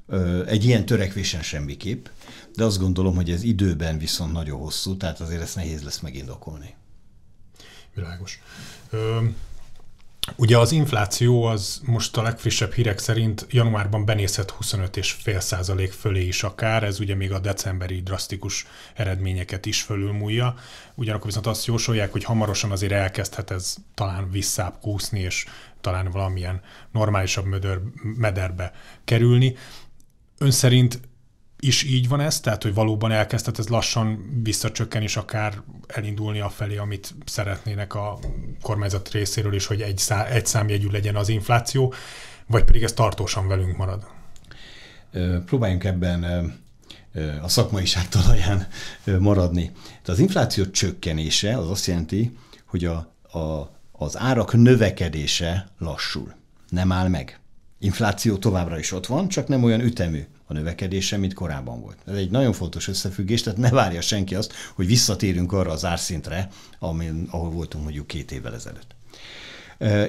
egy 0.47 0.65
ilyen 0.65 0.87
törekvésen 0.87 1.43
semmiképp, 1.43 2.07
de 2.55 2.65
azt 2.65 2.79
gondolom, 2.79 3.15
hogy 3.15 3.31
ez 3.31 3.43
időben 3.43 3.99
viszont 3.99 4.33
nagyon 4.33 4.59
hosszú, 4.59 4.97
tehát 4.97 5.21
azért 5.21 5.43
ezt 5.43 5.57
nehéz 5.57 5.83
lesz 5.83 6.01
megindokolni. 6.01 6.75
Világos. 7.95 8.43
Ugye 10.35 10.59
az 10.59 10.73
infláció 10.73 11.45
az 11.45 11.81
most 11.85 12.17
a 12.17 12.23
legfrissebb 12.23 12.73
hírek 12.73 12.99
szerint 12.99 13.47
januárban 13.51 14.05
benézhet 14.05 14.55
25,5 14.61 15.41
százalék 15.41 15.93
fölé 15.93 16.27
is 16.27 16.43
akár, 16.43 16.83
ez 16.83 17.01
ugye 17.01 17.15
még 17.15 17.33
a 17.33 17.39
decemberi 17.39 18.03
drasztikus 18.03 18.67
eredményeket 18.95 19.67
is 19.67 19.83
fölülmúlja. 19.83 20.55
Ugyanakkor 20.95 21.27
viszont 21.27 21.47
azt 21.47 21.67
jósolják, 21.67 22.13
hogy 22.13 22.25
hamarosan 22.25 22.71
azért 22.71 22.93
elkezdhet 22.93 23.51
ez 23.51 23.77
talán 23.95 24.31
visszább 24.31 24.79
kúszni, 24.81 25.21
és 25.21 25.45
talán 25.81 26.11
valamilyen 26.11 26.61
normálisabb 26.93 27.45
mödör, 27.45 27.81
mederbe 28.03 28.73
kerülni. 29.05 29.57
Ön 30.39 30.51
szerint 30.51 31.01
is 31.61 31.83
így 31.83 32.09
van 32.09 32.21
ez, 32.21 32.41
tehát 32.41 32.63
hogy 32.63 32.75
valóban 32.75 33.13
elkezdett 33.13 33.59
ez 33.59 33.69
lassan 33.69 34.41
visszacsökken, 34.43 35.03
és 35.03 35.17
akár 35.17 35.63
elindulni 35.87 36.41
a 36.41 36.49
felé, 36.49 36.77
amit 36.77 37.15
szeretnének 37.25 37.95
a 37.95 38.19
kormányzat 38.63 39.11
részéről 39.11 39.55
is, 39.55 39.67
hogy 39.67 39.81
egy, 39.81 39.99
szá, 39.99 40.27
egy 40.27 40.47
számjegyű 40.47 40.89
legyen 40.89 41.17
az 41.17 41.29
infláció, 41.29 41.95
vagy 42.47 42.65
pedig 42.65 42.83
ez 42.83 42.93
tartósan 42.93 43.49
velünk 43.49 43.77
marad? 43.77 44.07
Próbáljunk 45.47 45.85
ebben 45.85 46.25
a 47.43 47.49
szakmaiság 47.49 48.09
talaján 48.09 48.69
maradni. 49.19 49.71
Tehát 49.73 50.09
az 50.09 50.19
infláció 50.19 50.71
csökkenése 50.71 51.59
az 51.59 51.71
azt 51.71 51.87
jelenti, 51.87 52.37
hogy 52.65 52.85
a, 52.85 52.97
a, 53.39 53.71
az 53.93 54.19
árak 54.19 54.53
növekedése 54.53 55.69
lassul, 55.79 56.35
nem 56.69 56.93
áll 56.93 57.09
meg. 57.09 57.41
Infláció 57.79 58.37
továbbra 58.37 58.79
is 58.79 58.93
ott 58.93 59.07
van, 59.07 59.29
csak 59.29 59.49
nem 59.49 59.65
olyan 59.65 59.81
ütemű 59.81 60.27
a 60.47 60.53
növekedése, 60.53 61.17
mint 61.17 61.35
korábban 61.35 61.81
volt. 61.81 61.97
Ez 62.07 62.15
egy 62.15 62.31
nagyon 62.31 62.53
fontos 62.53 62.89
összefüggés, 62.89 63.43
tehát 63.43 63.59
ne 63.59 63.71
várja 63.71 64.01
senki 64.01 64.35
azt, 64.35 64.53
hogy 64.75 64.87
visszatérünk 64.87 65.53
arra 65.53 65.71
az 65.71 65.85
árszintre, 65.85 66.49
amin, 66.79 67.29
ahol 67.31 67.51
voltunk 67.51 67.85
mondjuk 67.85 68.07
két 68.07 68.33
évvel 68.33 68.55
ezelőtt. 68.55 68.95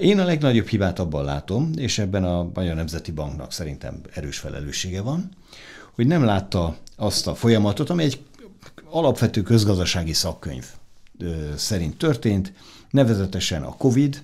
Én 0.01 0.20
a 0.20 0.25
legnagyobb 0.25 0.67
hibát 0.67 1.00
abban 1.00 1.24
látom, 1.24 1.72
és 1.75 1.98
ebben 1.98 2.24
a 2.24 2.50
Magyar 2.53 2.75
Nemzeti 2.75 3.12
Banknak 3.12 3.51
szerintem 3.51 4.01
erős 4.13 4.38
felelőssége 4.38 5.01
van, 5.01 5.29
hogy 5.96 6.08
nem 6.08 6.24
látta 6.24 6.77
azt 6.96 7.27
a 7.27 7.36
folyamatot, 7.36 7.89
ami 7.89 8.03
egy 8.03 8.20
alapvető 8.89 9.41
közgazdasági 9.41 10.13
szakkönyv 10.13 10.65
szerint 11.56 11.98
történt, 11.98 12.53
nevezetesen 12.89 13.63
a 13.63 13.75
COVID, 13.77 14.24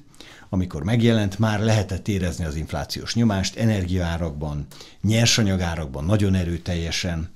amikor 0.54 0.84
megjelent, 0.84 1.40
már 1.40 1.60
lehetett 1.60 2.08
érezni 2.08 2.46
az 2.46 2.56
inflációs 2.56 3.16
nyomást, 3.16 3.56
energiaárakban, 3.56 4.68
nyersanyagárakban 5.02 6.06
nagyon 6.06 6.36
erőteljesen. 6.36 7.30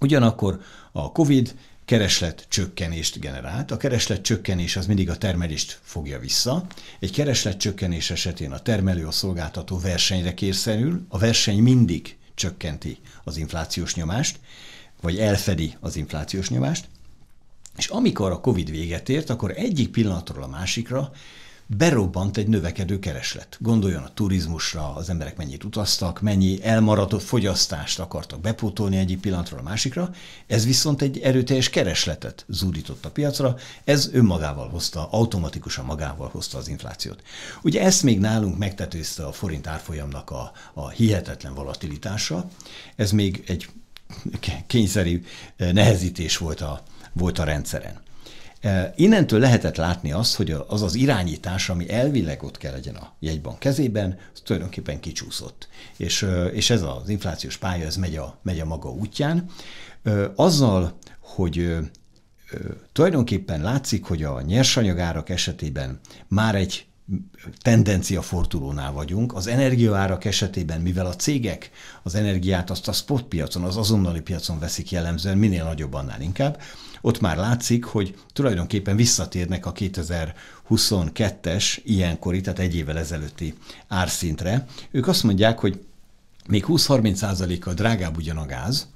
Ugyanakkor 0.00 0.60
a 0.92 1.12
COVID 1.12 1.54
kereslet 1.84 2.46
csökkenést 2.48 3.20
generált. 3.20 3.70
A 3.70 3.76
kereslet 3.76 4.22
csökkenés 4.22 4.76
az 4.76 4.86
mindig 4.86 5.10
a 5.10 5.16
termelést 5.16 5.80
fogja 5.82 6.18
vissza. 6.18 6.66
Egy 7.00 7.12
kereslet 7.12 7.58
csökkenés 7.58 8.10
esetén 8.10 8.52
a 8.52 8.58
termelő, 8.58 9.06
a 9.06 9.10
szolgáltató 9.10 9.78
versenyre 9.78 10.34
kérszerül, 10.34 11.06
a 11.08 11.18
verseny 11.18 11.58
mindig 11.58 12.16
csökkenti 12.34 12.98
az 13.24 13.36
inflációs 13.36 13.94
nyomást, 13.94 14.38
vagy 15.00 15.18
elfedi 15.18 15.76
az 15.80 15.96
inflációs 15.96 16.48
nyomást, 16.50 16.88
és 17.76 17.86
amikor 17.86 18.30
a 18.30 18.40
COVID 18.40 18.70
véget 18.70 19.08
ért, 19.08 19.30
akkor 19.30 19.52
egyik 19.56 19.88
pillanatról 19.88 20.42
a 20.42 20.48
másikra 20.48 21.12
berobbant 21.66 22.36
egy 22.36 22.48
növekedő 22.48 22.98
kereslet. 22.98 23.56
Gondoljon 23.60 24.02
a 24.02 24.14
turizmusra, 24.14 24.94
az 24.94 25.10
emberek 25.10 25.36
mennyit 25.36 25.64
utaztak, 25.64 26.20
mennyi 26.20 26.64
elmaradott 26.64 27.22
fogyasztást 27.22 27.98
akartak 27.98 28.40
bepótolni 28.40 28.96
egyik 28.96 29.20
pillanatról 29.20 29.58
a 29.58 29.62
másikra, 29.62 30.10
ez 30.46 30.64
viszont 30.64 31.02
egy 31.02 31.18
erőteljes 31.18 31.70
keresletet 31.70 32.44
zúdított 32.48 33.04
a 33.04 33.10
piacra, 33.10 33.56
ez 33.84 34.10
önmagával 34.12 34.68
hozta, 34.68 35.08
automatikusan 35.10 35.84
magával 35.84 36.28
hozta 36.28 36.58
az 36.58 36.68
inflációt. 36.68 37.22
Ugye 37.62 37.82
ezt 37.82 38.02
még 38.02 38.18
nálunk 38.18 38.58
megtetőzte 38.58 39.26
a 39.26 39.32
forint 39.32 39.66
árfolyamnak 39.66 40.30
a, 40.30 40.52
a 40.72 40.88
hihetetlen 40.88 41.54
volatilitása, 41.54 42.48
ez 42.96 43.10
még 43.10 43.44
egy 43.46 43.68
kényszerű 44.66 45.24
nehezítés 45.56 46.36
volt 46.36 46.60
a, 46.60 46.82
volt 47.12 47.38
a 47.38 47.44
rendszeren. 47.44 48.00
Innentől 48.94 49.40
lehetett 49.40 49.76
látni 49.76 50.12
azt, 50.12 50.34
hogy 50.34 50.56
az 50.66 50.82
az 50.82 50.94
irányítás, 50.94 51.68
ami 51.68 51.90
elvileg 51.90 52.42
ott 52.42 52.58
kell 52.58 52.72
legyen 52.72 52.94
a 52.94 53.14
jegybank 53.18 53.58
kezében, 53.58 54.18
az 54.34 54.40
tulajdonképpen 54.44 55.00
kicsúszott. 55.00 55.68
És, 55.96 56.26
és 56.52 56.70
ez 56.70 56.82
az 56.82 57.08
inflációs 57.08 57.56
pálya, 57.56 57.86
ez 57.86 57.96
megy 57.96 58.16
a, 58.16 58.38
megy 58.42 58.60
a 58.60 58.64
maga 58.64 58.90
útján. 58.90 59.50
Azzal, 60.34 60.98
hogy 61.20 61.76
tulajdonképpen 62.92 63.60
látszik, 63.60 64.04
hogy 64.04 64.22
a 64.22 64.40
nyersanyagárak 64.40 65.28
esetében 65.28 66.00
már 66.28 66.54
egy 66.54 66.86
tendencia 67.62 68.22
fordulónál 68.22 68.92
vagyunk. 68.92 69.34
Az 69.34 69.46
energiaárak 69.46 70.24
esetében, 70.24 70.80
mivel 70.80 71.06
a 71.06 71.16
cégek 71.16 71.70
az 72.02 72.14
energiát 72.14 72.70
azt 72.70 72.88
a 72.88 72.92
spot 72.92 73.22
piacon, 73.22 73.64
az 73.64 73.76
azonnali 73.76 74.20
piacon 74.20 74.58
veszik 74.58 74.90
jellemzően, 74.90 75.38
minél 75.38 75.64
nagyobb 75.64 75.94
annál 75.94 76.20
inkább, 76.20 76.60
ott 77.02 77.20
már 77.20 77.36
látszik, 77.36 77.84
hogy 77.84 78.14
tulajdonképpen 78.32 78.96
visszatérnek 78.96 79.66
a 79.66 79.72
2022-es 79.72 81.78
ilyenkori, 81.84 82.40
tehát 82.40 82.58
egy 82.58 82.76
évvel 82.76 82.98
ezelőtti 82.98 83.54
árszintre. 83.88 84.66
Ők 84.90 85.08
azt 85.08 85.22
mondják, 85.22 85.58
hogy 85.58 85.80
még 86.48 86.64
20-30%-kal 86.68 87.74
drágább 87.74 88.16
ugyan 88.16 88.36
a 88.36 88.46
gáz, 88.46 88.88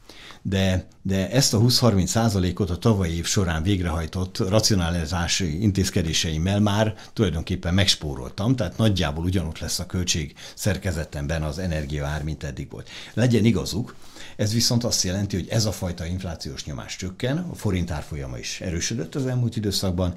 de, 0.43 0.87
de 1.03 1.31
ezt 1.31 1.55
a 1.55 1.59
20-30 1.59 2.07
százalékot 2.07 2.71
a 2.71 2.79
tavalyi 2.79 3.17
év 3.17 3.27
során 3.27 3.63
végrehajtott 3.63 4.39
racionalizási 4.39 5.63
intézkedéseimmel 5.63 6.61
már 6.61 6.95
tulajdonképpen 7.13 7.75
megspóroltam, 7.75 8.57
tehát 8.57 8.77
nagyjából 8.77 9.25
ugyanott 9.25 9.59
lesz 9.59 9.79
a 9.79 9.87
költség 9.87 10.35
szerkezetemben 10.55 11.43
az 11.43 11.59
energiaár, 11.59 12.23
mint 12.23 12.43
eddig 12.43 12.71
volt. 12.71 12.89
Legyen 13.15 13.45
igazuk, 13.45 13.95
ez 14.37 14.53
viszont 14.53 14.85
azt 14.85 15.03
jelenti, 15.03 15.37
hogy 15.37 15.49
ez 15.49 15.65
a 15.65 15.73
fajta 15.73 16.07
inflációs 16.07 16.65
nyomás 16.65 16.97
csökken, 16.97 17.39
a 17.39 17.55
forint 17.55 17.91
árfolyama 17.91 18.39
is 18.39 18.61
erősödött 18.61 19.15
az 19.15 19.27
elmúlt 19.27 19.57
időszakban, 19.57 20.15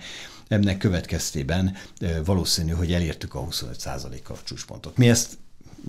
ennek 0.47 0.77
következtében 0.77 1.77
valószínű, 2.25 2.71
hogy 2.71 2.93
elértük 2.93 3.35
a 3.35 3.47
25%-kal 3.47 4.37
csúcspontot. 4.43 4.97
Mi 4.97 5.09
ezt 5.09 5.37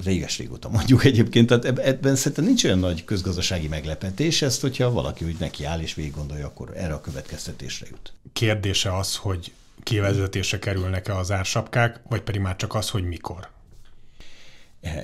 réges 0.04 0.38
régóta 0.38 0.68
mondjuk 0.68 1.04
egyébként, 1.04 1.46
tehát 1.46 1.78
ebben 1.78 2.16
szerintem 2.16 2.44
nincs 2.44 2.64
olyan 2.64 2.78
nagy 2.78 3.04
közgazdasági 3.04 3.68
meglepetés, 3.68 4.42
ezt, 4.42 4.60
hogyha 4.60 4.90
valaki 4.90 5.24
úgy 5.24 5.36
neki 5.38 5.64
áll 5.64 5.80
és 5.80 5.94
végig 5.94 6.14
gondolja, 6.14 6.46
akkor 6.46 6.72
erre 6.76 6.94
a 6.94 7.00
következtetésre 7.00 7.86
jut. 7.90 8.12
Kérdése 8.32 8.96
az, 8.96 9.16
hogy 9.16 9.52
kivezetése 9.82 10.58
kerülnek-e 10.58 11.16
az 11.16 11.30
ársapkák, 11.30 12.00
vagy 12.08 12.20
pedig 12.20 12.40
már 12.40 12.56
csak 12.56 12.74
az, 12.74 12.90
hogy 12.90 13.04
mikor? 13.04 13.48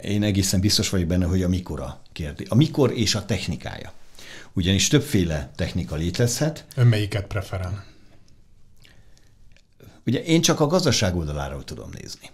Én 0.02 0.22
egészen 0.22 0.60
biztos 0.60 0.88
vagyok 0.88 1.06
benne, 1.06 1.24
hogy 1.24 1.42
a 1.42 1.48
mikor 1.48 1.80
a 1.80 2.00
kérdés. 2.12 2.48
A 2.48 2.54
mikor 2.54 2.92
és 2.92 3.14
a 3.14 3.24
technikája. 3.24 3.92
Ugyanis 4.52 4.88
többféle 4.88 5.50
technika 5.56 5.94
létezhet. 5.94 6.64
Ön 6.74 6.86
melyiket 6.86 7.26
preferál? 7.26 7.84
Ugye 10.06 10.22
én 10.22 10.40
csak 10.40 10.60
a 10.60 10.66
gazdaság 10.66 11.16
oldaláról 11.16 11.64
tudom 11.64 11.90
nézni 11.98 12.30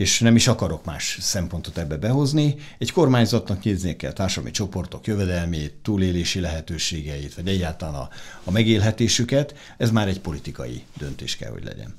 és 0.00 0.20
nem 0.20 0.36
is 0.36 0.46
akarok 0.46 0.84
más 0.84 1.18
szempontot 1.20 1.78
ebbe 1.78 1.96
behozni. 1.96 2.54
Egy 2.78 2.92
kormányzatnak 2.92 3.64
néznie 3.64 3.96
kell 3.96 4.12
társadalmi 4.12 4.50
csoportok 4.50 5.06
jövedelmét, 5.06 5.74
túlélési 5.82 6.40
lehetőségeit, 6.40 7.34
vagy 7.34 7.48
egyáltalán 7.48 7.94
a, 7.94 8.08
a 8.44 8.50
megélhetésüket, 8.50 9.54
ez 9.76 9.90
már 9.90 10.08
egy 10.08 10.20
politikai 10.20 10.82
döntés 10.98 11.36
kell, 11.36 11.50
hogy 11.50 11.64
legyen. 11.64 11.94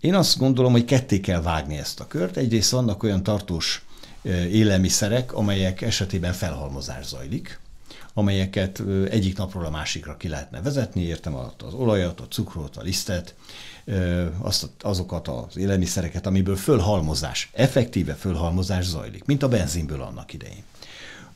Én 0.00 0.14
azt 0.14 0.38
gondolom, 0.38 0.72
hogy 0.72 0.84
ketté 0.84 1.20
kell 1.20 1.42
vágni 1.42 1.76
ezt 1.76 2.00
a 2.00 2.06
kört. 2.06 2.36
Egyrészt 2.36 2.70
vannak 2.70 3.02
olyan 3.02 3.22
tartós 3.22 3.84
élelmiszerek, 4.50 5.32
amelyek 5.32 5.82
esetében 5.82 6.32
felhalmozás 6.32 7.06
zajlik, 7.06 7.60
amelyeket 8.14 8.82
egyik 9.10 9.36
napról 9.36 9.64
a 9.64 9.70
másikra 9.70 10.16
ki 10.16 10.28
lehetne 10.28 10.62
vezetni, 10.62 11.02
értem 11.02 11.34
alatt 11.34 11.62
az 11.62 11.74
olajat, 11.74 12.20
a 12.20 12.28
cukrot, 12.28 12.76
a 12.76 12.82
lisztet, 12.82 13.34
azt, 14.38 14.68
azokat 14.80 15.28
az 15.28 15.56
élelmiszereket, 15.56 16.26
amiből 16.26 16.56
fölhalmozás, 16.56 17.50
effektíve 17.52 18.14
fölhalmozás 18.14 18.84
zajlik, 18.84 19.24
mint 19.24 19.42
a 19.42 19.48
benzinből 19.48 20.02
annak 20.02 20.32
idején. 20.32 20.62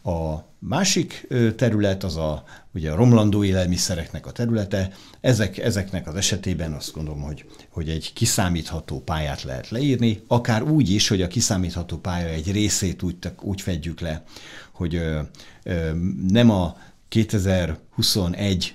A 0.03 0.45
másik 0.59 1.29
terület 1.57 2.05
az 2.05 2.17
a, 2.17 2.45
ugye 2.75 2.91
a 2.91 2.97
romlandó 2.97 3.45
élelmiszereknek 3.45 4.27
a 4.27 4.33
területe. 4.33 4.93
Ezek, 5.21 5.59
ezeknek 5.59 6.07
az 6.07 6.15
esetében 6.15 6.73
azt 6.73 6.93
gondolom, 6.93 7.21
hogy, 7.21 7.45
hogy 7.69 7.89
egy 7.89 8.13
kiszámítható 8.13 9.01
pályát 9.01 9.43
lehet 9.43 9.69
leírni, 9.69 10.23
akár 10.27 10.63
úgy 10.63 10.91
is, 10.91 11.09
hogy 11.09 11.23
a 11.23 11.29
kiszámítható 11.29 11.97
pálya 11.97 12.29
egy 12.29 12.53
részét 12.53 13.03
úgy, 13.03 13.17
úgy 13.41 13.61
fedjük 13.61 14.01
le, 14.01 14.25
hogy 14.73 14.95
ö, 14.95 15.21
ö, 15.63 15.91
nem 16.29 16.51
a 16.51 16.77
2021 17.09 18.75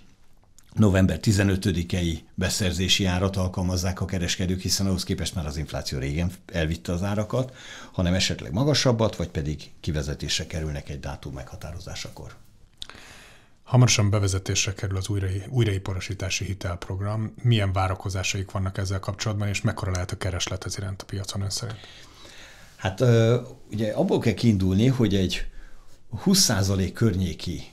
november 0.76 1.20
15-i 1.22 2.20
beszerzési 2.34 3.06
árat 3.06 3.36
alkalmazzák 3.36 4.02
a 4.02 4.06
kereskedők, 4.06 4.62
hiszen 4.62 4.86
ahhoz 4.86 5.04
képest 5.04 5.36
már 5.36 5.46
az 5.46 5.58
infláció 5.58 6.00
régen 6.00 6.32
elvitte 6.46 6.92
az 6.92 7.04
árakat, 7.04 7.56
hanem 7.92 8.14
esetleg 8.14 8.52
magasabbat, 8.54 9.16
vagy 9.16 9.30
pedig 9.30 9.72
kivezetésre 9.80 10.48
kerülnek 10.48 10.90
egy 10.90 11.00
dátum 11.00 11.34
meghatározásakor. 11.34 12.36
Hamarosan 13.64 14.10
bevezetésre 14.10 14.74
kerül 14.74 14.98
az 14.98 15.10
újra, 15.10 15.28
újraiparosítási 15.50 16.46
hitelprogram. 16.46 17.34
Milyen 17.42 17.74
várakozásaik 17.74 18.52
vannak 18.52 18.78
ezzel 18.78 19.00
kapcsolatban, 19.00 19.48
és 19.48 19.62
mekkora 19.62 19.92
lehet 19.92 20.12
a 20.12 20.18
kereslet 20.18 20.66
ez 20.66 20.78
iránt 20.78 21.02
a 21.02 21.06
piacon 21.06 21.42
ön 21.42 21.50
szerint? 21.50 21.80
Hát 22.76 23.02
ugye 23.72 23.92
abból 23.92 24.20
kell 24.20 24.34
kiindulni, 24.34 24.88
hogy 24.88 25.16
egy 25.16 25.46
20% 26.26 26.92
környéki 26.94 27.64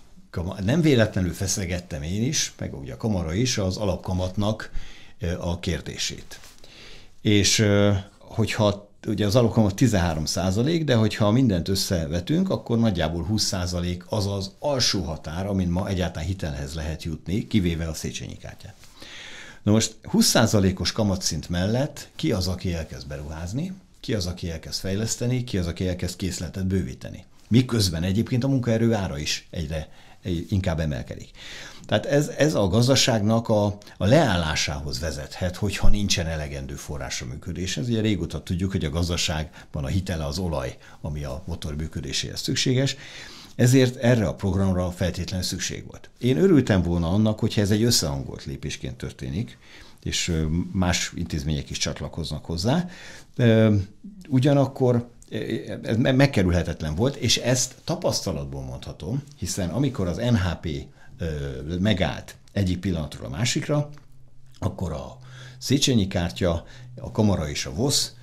nem 0.65 0.81
véletlenül 0.81 1.33
feszegettem 1.33 2.03
én 2.03 2.23
is, 2.23 2.53
meg 2.59 2.75
ugye 2.75 2.93
a 2.93 2.97
kamara 2.97 3.35
is 3.35 3.59
az 3.59 3.77
alapkamatnak 3.77 4.71
a 5.39 5.59
kérdését. 5.59 6.41
És 7.21 7.67
hogyha 8.19 8.91
ugye 9.07 9.27
az 9.27 9.37
alapkamat 9.37 9.75
13 9.75 10.25
százalék, 10.25 10.85
de 10.85 10.95
hogyha 10.95 11.31
mindent 11.31 11.69
összevetünk, 11.69 12.51
akkor 12.51 12.79
nagyjából 12.79 13.25
20 13.25 13.45
százalék 13.45 14.05
az 14.09 14.27
az 14.27 14.51
alsó 14.59 15.03
határ, 15.03 15.47
amin 15.47 15.69
ma 15.69 15.89
egyáltalán 15.89 16.29
hitelhez 16.29 16.75
lehet 16.75 17.03
jutni, 17.03 17.47
kivéve 17.47 17.89
a 17.89 17.95
Széchenyi 17.95 18.37
kártyát. 18.37 18.75
Na 19.63 19.73
most 19.73 19.95
20 20.03 20.27
százalékos 20.27 20.93
kamatszint 20.93 21.49
mellett 21.49 22.09
ki 22.17 22.33
az, 22.33 22.49
aki 22.49 22.75
elkezd 22.75 23.07
beruházni, 23.07 23.73
ki 24.01 24.15
az, 24.15 24.27
aki 24.27 24.51
elkezd 24.51 24.81
fejleszteni, 24.81 25.45
ki 25.45 25.59
az, 25.59 25.67
aki 25.67 25.89
elkezd 25.89 26.17
készletet 26.17 26.67
bővíteni. 26.67 27.25
Miközben 27.49 28.03
egyébként 28.03 28.45
a 28.45 28.49
munkaerő 28.49 28.95
ára 28.95 29.19
is 29.19 29.47
egyre 29.51 29.89
inkább 30.49 30.81
emelkedik. 30.81 31.31
Tehát 31.87 32.07
ez, 32.07 32.29
ez 32.29 32.55
a 32.55 32.69
gazdaságnak 32.69 33.49
a, 33.49 33.65
a 33.97 34.07
leállásához 34.07 35.01
vezethet, 35.01 35.57
hogyha 35.57 35.89
nincsen 35.89 36.27
elegendő 36.27 36.75
forrásra 36.75 37.27
működés. 37.27 37.77
Ez 37.77 37.89
ugye 37.89 38.01
régóta 38.01 38.43
tudjuk, 38.43 38.71
hogy 38.71 38.85
a 38.85 38.91
gazdaságban 38.91 39.85
a 39.85 39.87
hitele 39.87 40.25
az 40.27 40.39
olaj, 40.39 40.77
ami 41.01 41.25
a 41.25 41.43
motor 41.47 41.77
működéséhez 41.77 42.41
szükséges, 42.41 42.97
ezért 43.55 43.97
erre 43.97 44.27
a 44.27 44.35
programra 44.35 44.91
feltétlenül 44.91 45.45
szükség 45.47 45.87
volt. 45.87 46.11
Én 46.19 46.37
örültem 46.37 46.83
volna 46.83 47.09
annak, 47.09 47.39
hogyha 47.39 47.61
ez 47.61 47.71
egy 47.71 47.83
összehangolt 47.83 48.45
lépésként 48.45 48.97
történik, 48.97 49.59
és 50.03 50.33
más 50.73 51.13
intézmények 51.15 51.71
is 51.71 51.79
csatlakoznak 51.79 52.45
hozzá. 52.45 52.89
Ugyanakkor 54.29 55.09
ez 55.83 55.97
megkerülhetetlen 55.97 56.95
volt, 56.95 57.17
és 57.17 57.37
ezt 57.37 57.75
tapasztalatból 57.85 58.63
mondhatom, 58.63 59.23
hiszen 59.37 59.69
amikor 59.69 60.07
az 60.07 60.17
NHP 60.17 60.69
megállt 61.81 62.37
egyik 62.53 62.79
pillanatról 62.79 63.27
a 63.27 63.31
másikra, 63.31 63.89
akkor 64.59 64.93
a 64.93 65.19
Széchenyi 65.59 66.07
kártya, 66.07 66.65
a 66.97 67.11
Kamara 67.11 67.49
és 67.49 67.67
a 67.67 67.75
VOSZ 67.75 68.15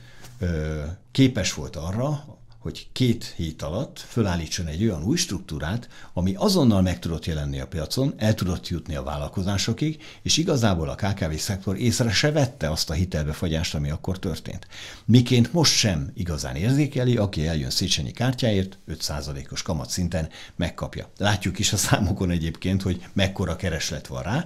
képes 1.12 1.54
volt 1.54 1.76
arra, 1.76 2.39
hogy 2.70 2.88
két 2.92 3.34
hét 3.36 3.62
alatt 3.62 4.00
fölállítson 4.00 4.68
egy 4.68 4.84
olyan 4.84 5.04
új 5.04 5.18
struktúrát, 5.18 5.88
ami 6.14 6.36
azonnal 6.36 6.82
meg 6.82 7.00
tudott 7.00 7.26
jelenni 7.26 7.60
a 7.60 7.68
piacon, 7.68 8.14
el 8.18 8.34
tudott 8.34 8.68
jutni 8.68 8.96
a 8.96 9.04
vállalkozásokig, 9.04 10.04
és 10.22 10.38
igazából 10.38 10.90
a 10.90 10.96
KKV 10.96 11.34
szektor 11.34 11.78
észre 11.78 12.12
se 12.12 12.32
vette 12.32 12.72
azt 12.72 12.90
a 12.90 12.94
hitelbefagyást, 12.94 13.76
ami 13.76 13.90
akkor 13.90 14.20
történt. 14.20 14.68
Miként 15.06 15.54
most 15.54 15.74
sem 15.74 16.12
igazán 16.14 16.56
érzékeli, 16.56 17.18
aki 17.18 17.48
eljön 17.48 17.70
Széchenyi 17.70 18.12
kártyáért, 18.12 18.78
5%-os 18.88 19.62
kamat 19.62 19.90
szinten 19.90 20.30
megkapja. 20.56 21.10
Látjuk 21.18 21.60
is 21.60 21.74
a 21.74 21.78
számokon 21.78 22.30
egyébként, 22.30 22.82
hogy 22.82 23.06
mekkora 23.14 23.56
kereslet 23.56 24.08
van 24.08 24.24
rá. 24.24 24.46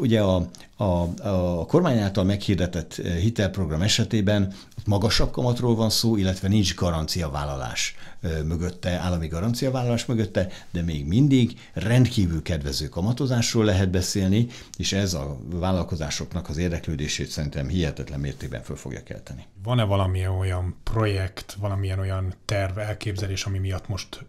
Ugye 0.00 0.20
a, 0.20 0.48
a, 0.76 0.84
a 1.28 1.66
kormány 1.66 1.98
által 1.98 2.24
meghirdetett 2.24 2.98
eh, 2.98 3.14
hitelprogram 3.14 3.82
esetében 3.82 4.52
magasabb 4.86 5.30
kamatról 5.30 5.74
van 5.74 5.90
szó, 5.90 6.16
illetve 6.16 6.48
nincs 6.48 6.74
garanciavállalás 6.74 7.94
eh, 8.20 8.42
mögötte, 8.44 8.90
állami 8.90 9.26
garanciavállalás 9.26 10.06
mögötte, 10.06 10.48
de 10.70 10.82
még 10.82 11.06
mindig 11.06 11.58
rendkívül 11.72 12.42
kedvező 12.42 12.88
kamatozásról 12.88 13.64
lehet 13.64 13.90
beszélni, 13.90 14.46
és 14.76 14.92
ez 14.92 15.14
a 15.14 15.38
vállalkozásoknak 15.50 16.48
az 16.48 16.56
érdeklődését 16.56 17.28
szerintem 17.28 17.68
hihetetlen 17.68 18.20
mértékben 18.20 18.62
föl 18.62 18.76
fogja 18.76 19.02
kelteni. 19.02 19.46
Van-e 19.62 19.84
valamilyen 19.84 20.30
olyan 20.30 20.76
projekt, 20.82 21.56
valamilyen 21.60 21.98
olyan 21.98 22.34
terv, 22.44 22.78
elképzelés, 22.78 23.44
ami 23.44 23.58
miatt 23.58 23.88
most 23.88 24.24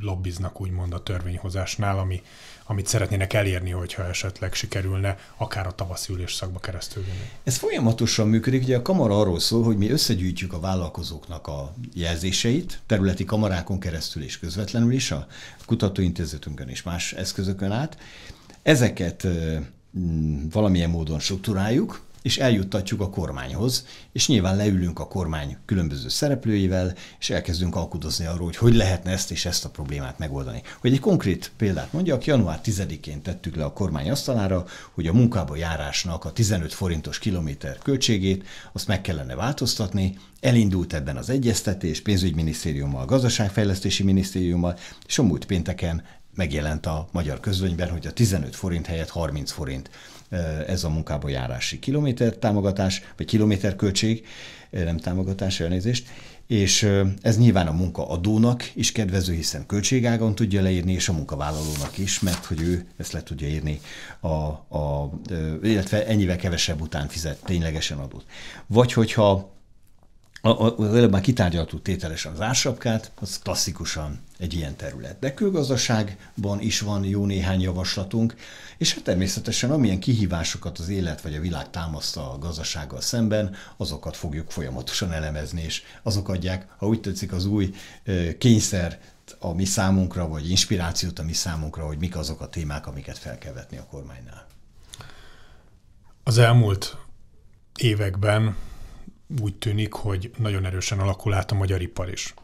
lobbiznak 0.00 0.60
úgymond 0.60 0.92
a 0.92 1.02
törvényhozásnál, 1.02 1.98
ami, 1.98 2.22
amit 2.66 2.86
szeretnének 2.86 3.32
elérni, 3.32 3.70
hogyha 3.70 4.08
esetleg 4.08 4.54
sikerülne 4.54 5.18
akár 5.36 5.66
a 5.66 5.74
tavaszi 5.74 6.12
ülésszakba 6.12 6.58
keresztül 6.58 7.02
vinni. 7.02 7.30
Ez 7.44 7.56
folyamatosan 7.56 8.28
működik, 8.28 8.62
ugye 8.62 8.76
a 8.76 8.82
kamara 8.82 9.20
arról 9.20 9.40
szól, 9.40 9.62
hogy 9.62 9.76
mi 9.76 9.90
összegyűjtjük 9.90 10.52
a 10.52 10.60
vállalkozóknak 10.60 11.46
a 11.46 11.74
jelzéseit, 11.94 12.80
területi 12.86 13.24
kamarákon 13.24 13.78
keresztül 13.80 14.22
és 14.22 14.38
közvetlenül 14.38 14.92
is, 14.92 15.10
a 15.10 15.26
kutatóintézetünkön 15.66 16.68
és 16.68 16.82
más 16.82 17.12
eszközökön 17.12 17.70
át. 17.70 17.98
Ezeket 18.62 19.26
valamilyen 20.50 20.90
módon 20.90 21.20
struktúráljuk, 21.20 22.02
és 22.22 22.38
eljuttatjuk 22.38 23.00
a 23.00 23.10
kormányhoz, 23.10 23.86
és 24.12 24.28
nyilván 24.28 24.56
leülünk 24.56 24.98
a 24.98 25.08
kormány 25.08 25.56
különböző 25.64 26.08
szereplőivel, 26.08 26.94
és 27.18 27.30
elkezdünk 27.30 27.76
alkudozni 27.76 28.26
arról, 28.26 28.44
hogy 28.44 28.56
hogy 28.56 28.74
lehetne 28.74 29.10
ezt 29.10 29.30
és 29.30 29.44
ezt 29.44 29.64
a 29.64 29.70
problémát 29.70 30.18
megoldani. 30.18 30.62
Hogy 30.80 30.92
egy 30.92 31.00
konkrét 31.00 31.50
példát 31.56 31.92
mondjak, 31.92 32.24
január 32.24 32.60
10-én 32.64 33.22
tettük 33.22 33.56
le 33.56 33.64
a 33.64 33.72
kormány 33.72 34.10
asztalára, 34.10 34.64
hogy 34.92 35.06
a 35.06 35.12
munkába 35.12 35.56
járásnak 35.56 36.24
a 36.24 36.32
15 36.32 36.72
forintos 36.72 37.18
kilométer 37.18 37.78
költségét 37.78 38.46
azt 38.72 38.86
meg 38.86 39.00
kellene 39.00 39.34
változtatni, 39.34 40.18
elindult 40.40 40.92
ebben 40.92 41.16
az 41.16 41.30
egyeztetés 41.30 42.00
pénzügyminisztériummal, 42.00 43.04
gazdaságfejlesztési 43.04 44.02
minisztériummal, 44.02 44.78
és 45.06 45.18
a 45.18 45.22
múlt 45.22 45.44
pénteken 45.44 46.02
megjelent 46.34 46.86
a 46.86 47.08
magyar 47.12 47.40
közönyben, 47.40 47.90
hogy 47.90 48.06
a 48.06 48.12
15 48.12 48.56
forint 48.56 48.86
helyett 48.86 49.08
30 49.08 49.50
forint 49.50 49.90
ez 50.66 50.84
a 50.84 50.88
munkába 50.88 51.28
járási 51.28 51.78
kilométer 51.78 52.36
támogatás, 52.36 53.02
vagy 53.16 53.26
kilométer 53.26 53.76
költség, 53.76 54.26
nem 54.70 54.96
támogatás, 54.96 55.60
elnézést, 55.60 56.08
és 56.46 56.88
ez 57.22 57.38
nyilván 57.38 57.66
a 57.66 57.72
munkaadónak 57.72 58.70
is 58.74 58.92
kedvező, 58.92 59.34
hiszen 59.34 59.66
költségágon 59.66 60.34
tudja 60.34 60.62
leírni, 60.62 60.92
és 60.92 61.08
a 61.08 61.12
munkavállalónak 61.12 61.98
is, 61.98 62.20
mert 62.20 62.44
hogy 62.44 62.60
ő 62.60 62.86
ezt 62.96 63.12
le 63.12 63.22
tudja 63.22 63.48
írni, 63.48 63.80
a, 64.20 64.28
a, 64.28 65.10
illetve 65.62 66.06
ennyivel 66.06 66.36
kevesebb 66.36 66.80
után 66.80 67.08
fizet 67.08 67.38
ténylegesen 67.44 67.98
adót. 67.98 68.24
Vagy 68.66 68.92
hogyha 68.92 69.51
az 70.42 70.94
előbb 70.94 71.10
már 71.10 71.20
kitárgyaltuk 71.20 71.82
tételesen 71.82 72.32
az 72.32 72.40
ársapkát, 72.40 73.12
az 73.14 73.38
klasszikusan 73.38 74.20
egy 74.38 74.54
ilyen 74.54 74.76
terület. 74.76 75.18
De 75.18 75.34
külgazdaságban 75.34 76.60
is 76.60 76.80
van 76.80 77.04
jó 77.04 77.26
néhány 77.26 77.60
javaslatunk, 77.60 78.34
és 78.78 78.94
hát 78.94 79.04
természetesen 79.04 79.70
amilyen 79.70 80.00
kihívásokat 80.00 80.78
az 80.78 80.88
élet 80.88 81.20
vagy 81.20 81.34
a 81.34 81.40
világ 81.40 81.70
támaszt 81.70 82.16
a 82.16 82.36
gazdasággal 82.40 83.00
szemben, 83.00 83.54
azokat 83.76 84.16
fogjuk 84.16 84.50
folyamatosan 84.50 85.12
elemezni, 85.12 85.62
és 85.62 85.82
azok 86.02 86.28
adják, 86.28 86.66
ha 86.76 86.86
úgy 86.86 87.00
tetszik, 87.00 87.32
az 87.32 87.44
új 87.44 87.74
kényszer 88.38 89.00
a 89.38 89.52
mi 89.52 89.64
számunkra, 89.64 90.28
vagy 90.28 90.50
inspirációt 90.50 91.18
a 91.18 91.22
mi 91.22 91.32
számunkra, 91.32 91.86
hogy 91.86 91.98
mik 91.98 92.16
azok 92.16 92.40
a 92.40 92.48
témák, 92.48 92.86
amiket 92.86 93.18
fel 93.18 93.38
kell 93.38 93.52
vetni 93.52 93.76
a 93.76 93.86
kormánynál. 93.90 94.46
Az 96.24 96.38
elmúlt 96.38 96.96
években 97.78 98.56
úgy 99.40 99.54
tűnik, 99.54 99.92
hogy 99.92 100.30
nagyon 100.38 100.64
erősen 100.64 100.98
alakul 100.98 101.34
át 101.34 101.50
a 101.50 101.54
magyar 101.54 101.80
ipar 101.80 102.10
is. 102.10 102.34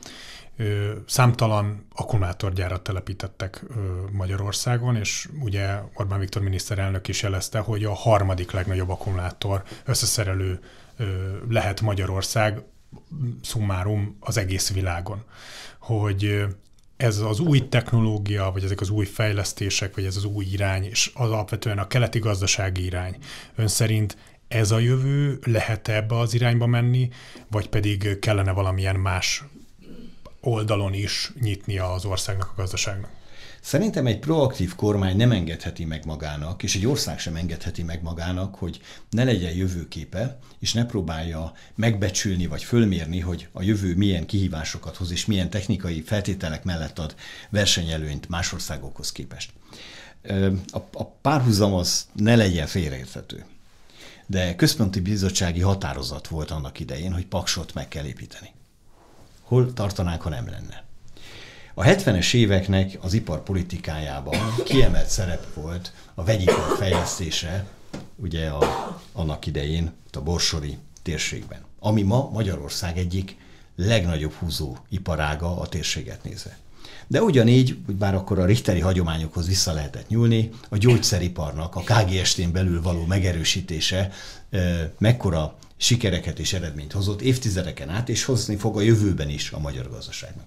Számtalan 1.06 1.86
akkumulátorgyárat 1.94 2.82
telepítettek 2.82 3.64
Magyarországon, 4.12 4.96
és 4.96 5.28
ugye 5.40 5.78
Orbán 5.94 6.18
Viktor 6.18 6.42
miniszterelnök 6.42 7.08
is 7.08 7.22
jelezte, 7.22 7.58
hogy 7.58 7.84
a 7.84 7.94
harmadik 7.94 8.50
legnagyobb 8.50 8.88
akkumulátor 8.88 9.62
összeszerelő 9.84 10.60
lehet 11.48 11.80
Magyarország 11.80 12.62
szumárum 13.42 14.16
az 14.20 14.36
egész 14.36 14.72
világon. 14.72 15.24
Hogy 15.78 16.46
ez 16.96 17.18
az 17.18 17.40
új 17.40 17.68
technológia, 17.68 18.50
vagy 18.52 18.64
ezek 18.64 18.80
az 18.80 18.90
új 18.90 19.04
fejlesztések, 19.04 19.94
vagy 19.94 20.04
ez 20.04 20.16
az 20.16 20.24
új 20.24 20.44
irány, 20.44 20.84
és 20.84 21.10
az 21.14 21.30
alapvetően 21.30 21.78
a 21.78 21.86
keleti 21.86 22.18
gazdasági 22.18 22.84
irány 22.84 23.16
ön 23.54 23.68
szerint 23.68 24.16
ez 24.48 24.70
a 24.70 24.78
jövő, 24.78 25.38
lehet 25.44 25.88
ebbe 25.88 26.18
az 26.18 26.34
irányba 26.34 26.66
menni, 26.66 27.08
vagy 27.50 27.68
pedig 27.68 28.18
kellene 28.18 28.52
valamilyen 28.52 28.96
más 28.96 29.44
oldalon 30.40 30.94
is 30.94 31.32
nyitnia 31.40 31.92
az 31.92 32.04
országnak, 32.04 32.48
a 32.50 32.54
gazdaságnak? 32.56 33.10
Szerintem 33.60 34.06
egy 34.06 34.18
proaktív 34.18 34.74
kormány 34.74 35.16
nem 35.16 35.30
engedheti 35.30 35.84
meg 35.84 36.04
magának, 36.04 36.62
és 36.62 36.74
egy 36.74 36.86
ország 36.86 37.18
sem 37.18 37.36
engedheti 37.36 37.82
meg 37.82 38.02
magának, 38.02 38.54
hogy 38.54 38.80
ne 39.10 39.24
legyen 39.24 39.52
jövőképe, 39.52 40.38
és 40.58 40.72
ne 40.72 40.86
próbálja 40.86 41.52
megbecsülni 41.74 42.46
vagy 42.46 42.64
fölmérni, 42.64 43.20
hogy 43.20 43.48
a 43.52 43.62
jövő 43.62 43.96
milyen 43.96 44.26
kihívásokat 44.26 44.96
hoz, 44.96 45.10
és 45.10 45.26
milyen 45.26 45.50
technikai 45.50 46.02
feltételek 46.02 46.64
mellett 46.64 46.98
ad 46.98 47.14
versenyelőnyt 47.50 48.28
más 48.28 48.52
országokhoz 48.52 49.12
képest. 49.12 49.52
A, 50.66 50.78
a 50.92 51.04
párhuzam 51.06 51.74
az 51.74 52.06
ne 52.12 52.36
legyen 52.36 52.66
félreérthető 52.66 53.44
de 54.30 54.54
központi 54.54 55.00
bizottsági 55.00 55.60
határozat 55.60 56.28
volt 56.28 56.50
annak 56.50 56.80
idején, 56.80 57.12
hogy 57.12 57.26
Paksot 57.26 57.74
meg 57.74 57.88
kell 57.88 58.04
építeni. 58.04 58.52
Hol 59.42 59.72
tartanánk, 59.72 60.22
ha 60.22 60.28
nem 60.28 60.48
lenne? 60.48 60.84
A 61.74 61.82
70-es 61.82 62.34
éveknek 62.34 62.98
az 63.00 63.12
iparpolitikájában 63.12 64.36
kiemelt 64.64 65.08
szerep 65.08 65.54
volt 65.54 65.92
a 66.14 66.24
vegyipar 66.24 66.76
fejlesztése, 66.76 67.66
ugye 68.16 68.48
a, 68.48 69.00
annak 69.12 69.46
idején 69.46 69.92
a 70.12 70.20
borsori 70.20 70.78
térségben, 71.02 71.60
ami 71.78 72.02
ma 72.02 72.30
Magyarország 72.30 72.98
egyik 72.98 73.36
legnagyobb 73.76 74.32
húzó 74.32 74.76
iparága 74.88 75.60
a 75.60 75.68
térséget 75.68 76.24
nézve. 76.24 76.58
De 77.10 77.22
ugyanígy, 77.22 77.78
hogy 77.86 77.94
bár 77.94 78.14
akkor 78.14 78.38
a 78.38 78.44
richteri 78.44 78.80
hagyományokhoz 78.80 79.46
vissza 79.46 79.72
lehetett 79.72 80.08
nyúlni, 80.08 80.50
a 80.68 80.76
gyógyszeriparnak 80.76 81.74
a 81.76 81.80
KGST-n 81.80 82.52
belül 82.52 82.82
való 82.82 83.04
megerősítése 83.04 84.12
mekkora 84.98 85.56
sikereket 85.76 86.38
és 86.38 86.52
eredményt 86.52 86.92
hozott 86.92 87.22
évtizedeken 87.22 87.88
át, 87.88 88.08
és 88.08 88.24
hozni 88.24 88.56
fog 88.56 88.76
a 88.76 88.80
jövőben 88.80 89.28
is 89.28 89.50
a 89.50 89.58
magyar 89.58 89.90
gazdaságnak. 89.90 90.46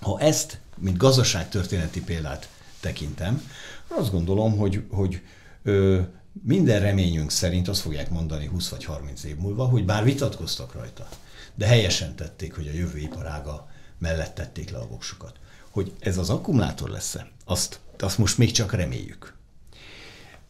Ha 0.00 0.20
ezt, 0.20 0.60
mint 0.78 0.96
gazdaságtörténeti 0.96 2.02
példát 2.02 2.48
tekintem, 2.80 3.50
azt 3.88 4.10
gondolom, 4.10 4.56
hogy, 4.56 4.82
hogy 4.90 5.20
ö, 5.62 6.00
minden 6.42 6.80
reményünk 6.80 7.30
szerint 7.30 7.68
azt 7.68 7.80
fogják 7.80 8.10
mondani 8.10 8.46
20 8.46 8.68
vagy 8.68 8.84
30 8.84 9.24
év 9.24 9.36
múlva, 9.36 9.64
hogy 9.64 9.84
bár 9.84 10.04
vitatkoztak 10.04 10.74
rajta, 10.74 11.08
de 11.54 11.66
helyesen 11.66 12.16
tették, 12.16 12.54
hogy 12.54 12.68
a 12.68 12.76
jövő 12.76 12.98
iparága 12.98 13.68
mellett 13.98 14.34
tették 14.34 14.70
le 14.70 14.78
a 14.78 14.86
voksukat. 14.86 15.38
Hogy 15.72 15.92
ez 15.98 16.18
az 16.18 16.30
akkumulátor 16.30 16.88
lesz-e, 16.88 17.28
azt, 17.44 17.80
azt 17.98 18.18
most 18.18 18.38
még 18.38 18.50
csak 18.50 18.72
reméljük. 18.72 19.34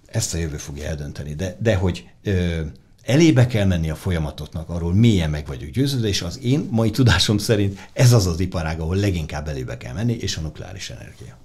Ezt 0.07 0.35
a 0.35 0.39
jövő 0.39 0.57
fogja 0.57 0.87
eldönteni, 0.87 1.35
de, 1.35 1.57
de 1.61 1.77
hogy 1.77 2.09
ö, 2.23 2.61
elébe 3.03 3.47
kell 3.47 3.67
menni 3.67 3.91
a 3.91 3.95
folyamatotnak, 3.95 4.69
arról 4.69 4.95
mélyen 4.95 5.31
meg 5.31 5.47
vagyok 5.47 5.71
győződve, 5.71 6.09
és 6.09 6.23
az 6.23 6.39
én 6.43 6.69
mai 6.71 6.91
tudásom 6.91 7.39
szerint 7.39 7.89
ez 7.93 8.13
az 8.13 8.27
az 8.27 8.41
iparág, 8.41 8.81
ahol 8.81 8.97
leginkább 8.97 9.49
elébe 9.49 9.77
kell 9.77 9.93
menni, 9.93 10.13
és 10.13 10.37
a 10.37 10.41
nukleáris 10.41 10.91
energia. 10.91 11.39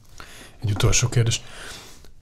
Egy 0.61 0.71
utolsó 0.71 1.09
kérdés. 1.09 1.41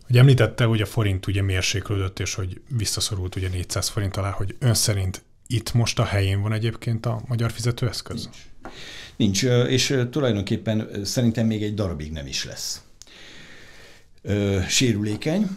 Hogy 0.07 0.17
említette, 0.17 0.63
hogy 0.63 0.81
a 0.81 0.85
forint 0.85 1.27
ugye 1.27 1.41
mérséklődött, 1.41 2.19
és 2.19 2.33
hogy 2.33 2.61
visszaszorult 2.69 3.35
ugye 3.35 3.49
400 3.49 3.87
forint 3.87 4.17
alá, 4.17 4.29
hogy 4.29 4.55
ön 4.59 4.73
szerint 4.73 5.23
itt 5.47 5.73
most 5.73 5.99
a 5.99 6.03
helyén 6.03 6.41
van 6.41 6.53
egyébként 6.53 7.05
a 7.05 7.21
magyar 7.27 7.51
fizetőeszköz? 7.51 8.23
Nincs. 8.23 8.37
Nincs, 9.17 9.43
és 9.67 9.99
tulajdonképpen 10.11 10.89
szerintem 11.03 11.45
még 11.45 11.63
egy 11.63 11.73
darabig 11.73 12.11
nem 12.11 12.27
is 12.27 12.45
lesz. 12.45 12.81
Sérülékeny, 14.67 15.49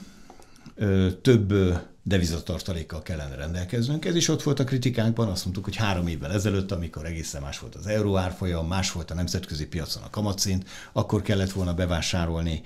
több 1.23 1.55
devizatartalékkal 2.03 3.03
kellene 3.03 3.35
rendelkeznünk. 3.35 4.05
Ez 4.05 4.15
is 4.15 4.29
ott 4.29 4.43
volt 4.43 4.61
a 4.61 4.65
kritikánkban, 4.65 5.29
azt 5.29 5.45
mondtuk, 5.45 5.65
hogy 5.65 5.77
három 5.77 6.07
évvel 6.07 6.33
ezelőtt, 6.33 6.73
amikor 6.73 7.07
egészen 7.07 7.43
más 7.43 7.59
volt 7.59 7.75
az 7.75 7.87
euró 7.87 8.17
árfolyam, 8.17 8.67
más 8.67 8.93
volt 8.93 9.11
a 9.11 9.15
nemzetközi 9.15 9.67
piacon 9.67 10.03
a 10.03 10.11
kamatszint, 10.11 10.69
akkor 10.93 11.23
kellett 11.23 11.51
volna 11.51 11.75
bevásárolni. 11.75 12.63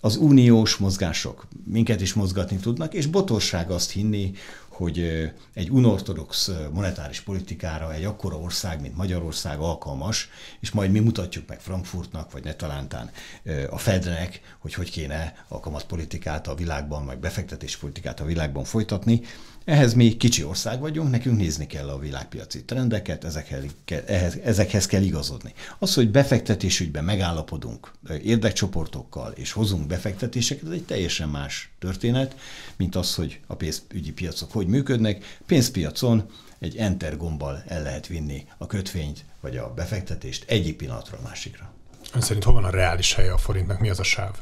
Az 0.00 0.16
uniós 0.16 0.76
mozgások 0.76 1.46
minket 1.64 2.00
is 2.00 2.14
mozgatni 2.14 2.56
tudnak, 2.56 2.94
és 2.94 3.06
botorság 3.06 3.70
azt 3.70 3.90
hinni, 3.90 4.32
hogy 4.76 5.30
egy 5.54 5.70
unortodox 5.70 6.50
monetáris 6.72 7.20
politikára 7.20 7.92
egy 7.92 8.04
akkora 8.04 8.36
ország, 8.36 8.80
mint 8.80 8.96
Magyarország 8.96 9.58
alkalmas, 9.58 10.28
és 10.60 10.70
majd 10.70 10.90
mi 10.90 10.98
mutatjuk 10.98 11.48
meg 11.48 11.60
Frankfurtnak, 11.60 12.32
vagy 12.32 12.44
ne 12.44 12.52
a 13.70 13.78
Fednek, 13.78 14.40
hogy 14.58 14.74
hogy 14.74 14.90
kéne 14.90 15.44
a 15.48 15.60
kamatpolitikát 15.60 16.46
a 16.46 16.54
világban, 16.54 17.06
vagy 17.06 17.18
befektetéspolitikát 17.18 18.20
a 18.20 18.24
világban 18.24 18.64
folytatni, 18.64 19.20
ehhez 19.66 19.94
mi 19.94 20.16
kicsi 20.16 20.44
ország 20.44 20.80
vagyunk, 20.80 21.10
nekünk 21.10 21.36
nézni 21.36 21.66
kell 21.66 21.88
a 21.88 21.98
világpiaci 21.98 22.64
trendeket, 22.64 23.24
ezekhez, 23.24 23.64
ehhez, 24.06 24.38
ezekhez 24.44 24.86
kell 24.86 25.02
igazodni. 25.02 25.52
Az, 25.78 25.94
hogy 25.94 26.10
befektetésügyben 26.10 27.04
megállapodunk 27.04 27.92
érdekcsoportokkal 28.22 29.32
és 29.32 29.52
hozunk 29.52 29.86
befektetéseket, 29.86 30.64
ez 30.64 30.70
egy 30.70 30.84
teljesen 30.84 31.28
más 31.28 31.70
történet, 31.78 32.36
mint 32.76 32.96
az, 32.96 33.14
hogy 33.14 33.40
a 33.46 33.54
pénzügyi 33.54 34.12
piacok 34.12 34.52
hogy 34.52 34.66
működnek. 34.66 35.38
Pénzpiacon 35.46 36.30
egy 36.58 36.76
enter 36.76 37.16
gombbal 37.16 37.62
el 37.66 37.82
lehet 37.82 38.06
vinni 38.06 38.46
a 38.58 38.66
kötvényt 38.66 39.24
vagy 39.40 39.56
a 39.56 39.72
befektetést 39.74 40.44
egyik 40.48 40.76
pillanatra 40.76 41.18
a 41.18 41.28
másikra. 41.28 41.72
Ön 42.14 42.20
szerint 42.20 42.44
hol 42.44 42.54
van 42.54 42.64
a 42.64 42.70
reális 42.70 43.14
helye 43.14 43.32
a 43.32 43.38
forintnak? 43.38 43.80
Mi 43.80 43.90
az 43.90 43.98
a 43.98 44.02
sáv? 44.02 44.34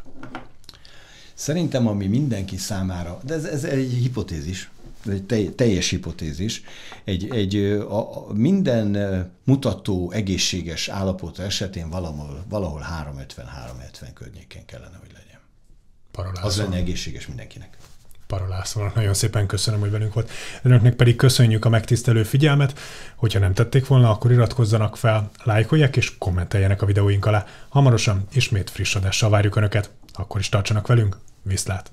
Szerintem, 1.35 1.87
ami 1.87 2.07
mindenki 2.07 2.57
számára, 2.57 3.21
de 3.23 3.35
ez, 3.35 3.45
ez 3.45 3.65
egy 3.65 3.93
hipotézis, 3.93 4.71
egy 5.07 5.53
teljes 5.57 5.89
hipotézis, 5.89 6.63
egy, 7.05 7.29
egy 7.31 7.57
a, 7.89 8.33
minden 8.33 8.97
mutató 9.45 10.11
egészséges 10.11 10.89
állapot 10.89 11.39
esetén 11.39 11.91
valahol, 11.91 12.45
valahol 12.49 12.87
350-370 13.03 14.09
környéken 14.15 14.65
kellene, 14.65 14.97
hogy 15.01 15.11
legyen. 15.13 15.41
Parolászol. 16.11 16.49
Az 16.49 16.57
lenne 16.57 16.77
egészséges 16.77 17.27
mindenkinek. 17.27 17.77
Parolászolnak. 18.27 18.95
Nagyon 18.95 19.15
szépen 19.15 19.47
köszönöm, 19.47 19.81
hogy 19.81 19.91
velünk 19.91 20.15
volt. 20.15 20.31
Önöknek 20.63 20.95
pedig 20.95 21.17
köszönjük 21.17 21.65
a 21.65 21.69
megtisztelő 21.69 22.23
figyelmet. 22.23 22.79
Hogyha 23.17 23.39
nem 23.39 23.55
tették 23.55 23.87
volna, 23.87 24.11
akkor 24.11 24.33
iratkozzanak 24.33 24.97
fel, 24.97 25.31
lájkolják 25.43 25.97
és 25.97 26.19
kommenteljenek 26.19 26.83
a 26.83 26.87
videóink 26.87 27.27
alá. 27.27 27.47
Hamarosan 27.69 28.27
ismét 28.33 28.71
friss 28.71 28.95
adással 28.95 29.31
várjuk 29.31 29.57
Önöket. 29.57 29.91
Akkor 30.13 30.41
is 30.41 30.49
tartsanak 30.49 30.87
velünk. 30.87 31.19
Viszlát! 31.43 31.93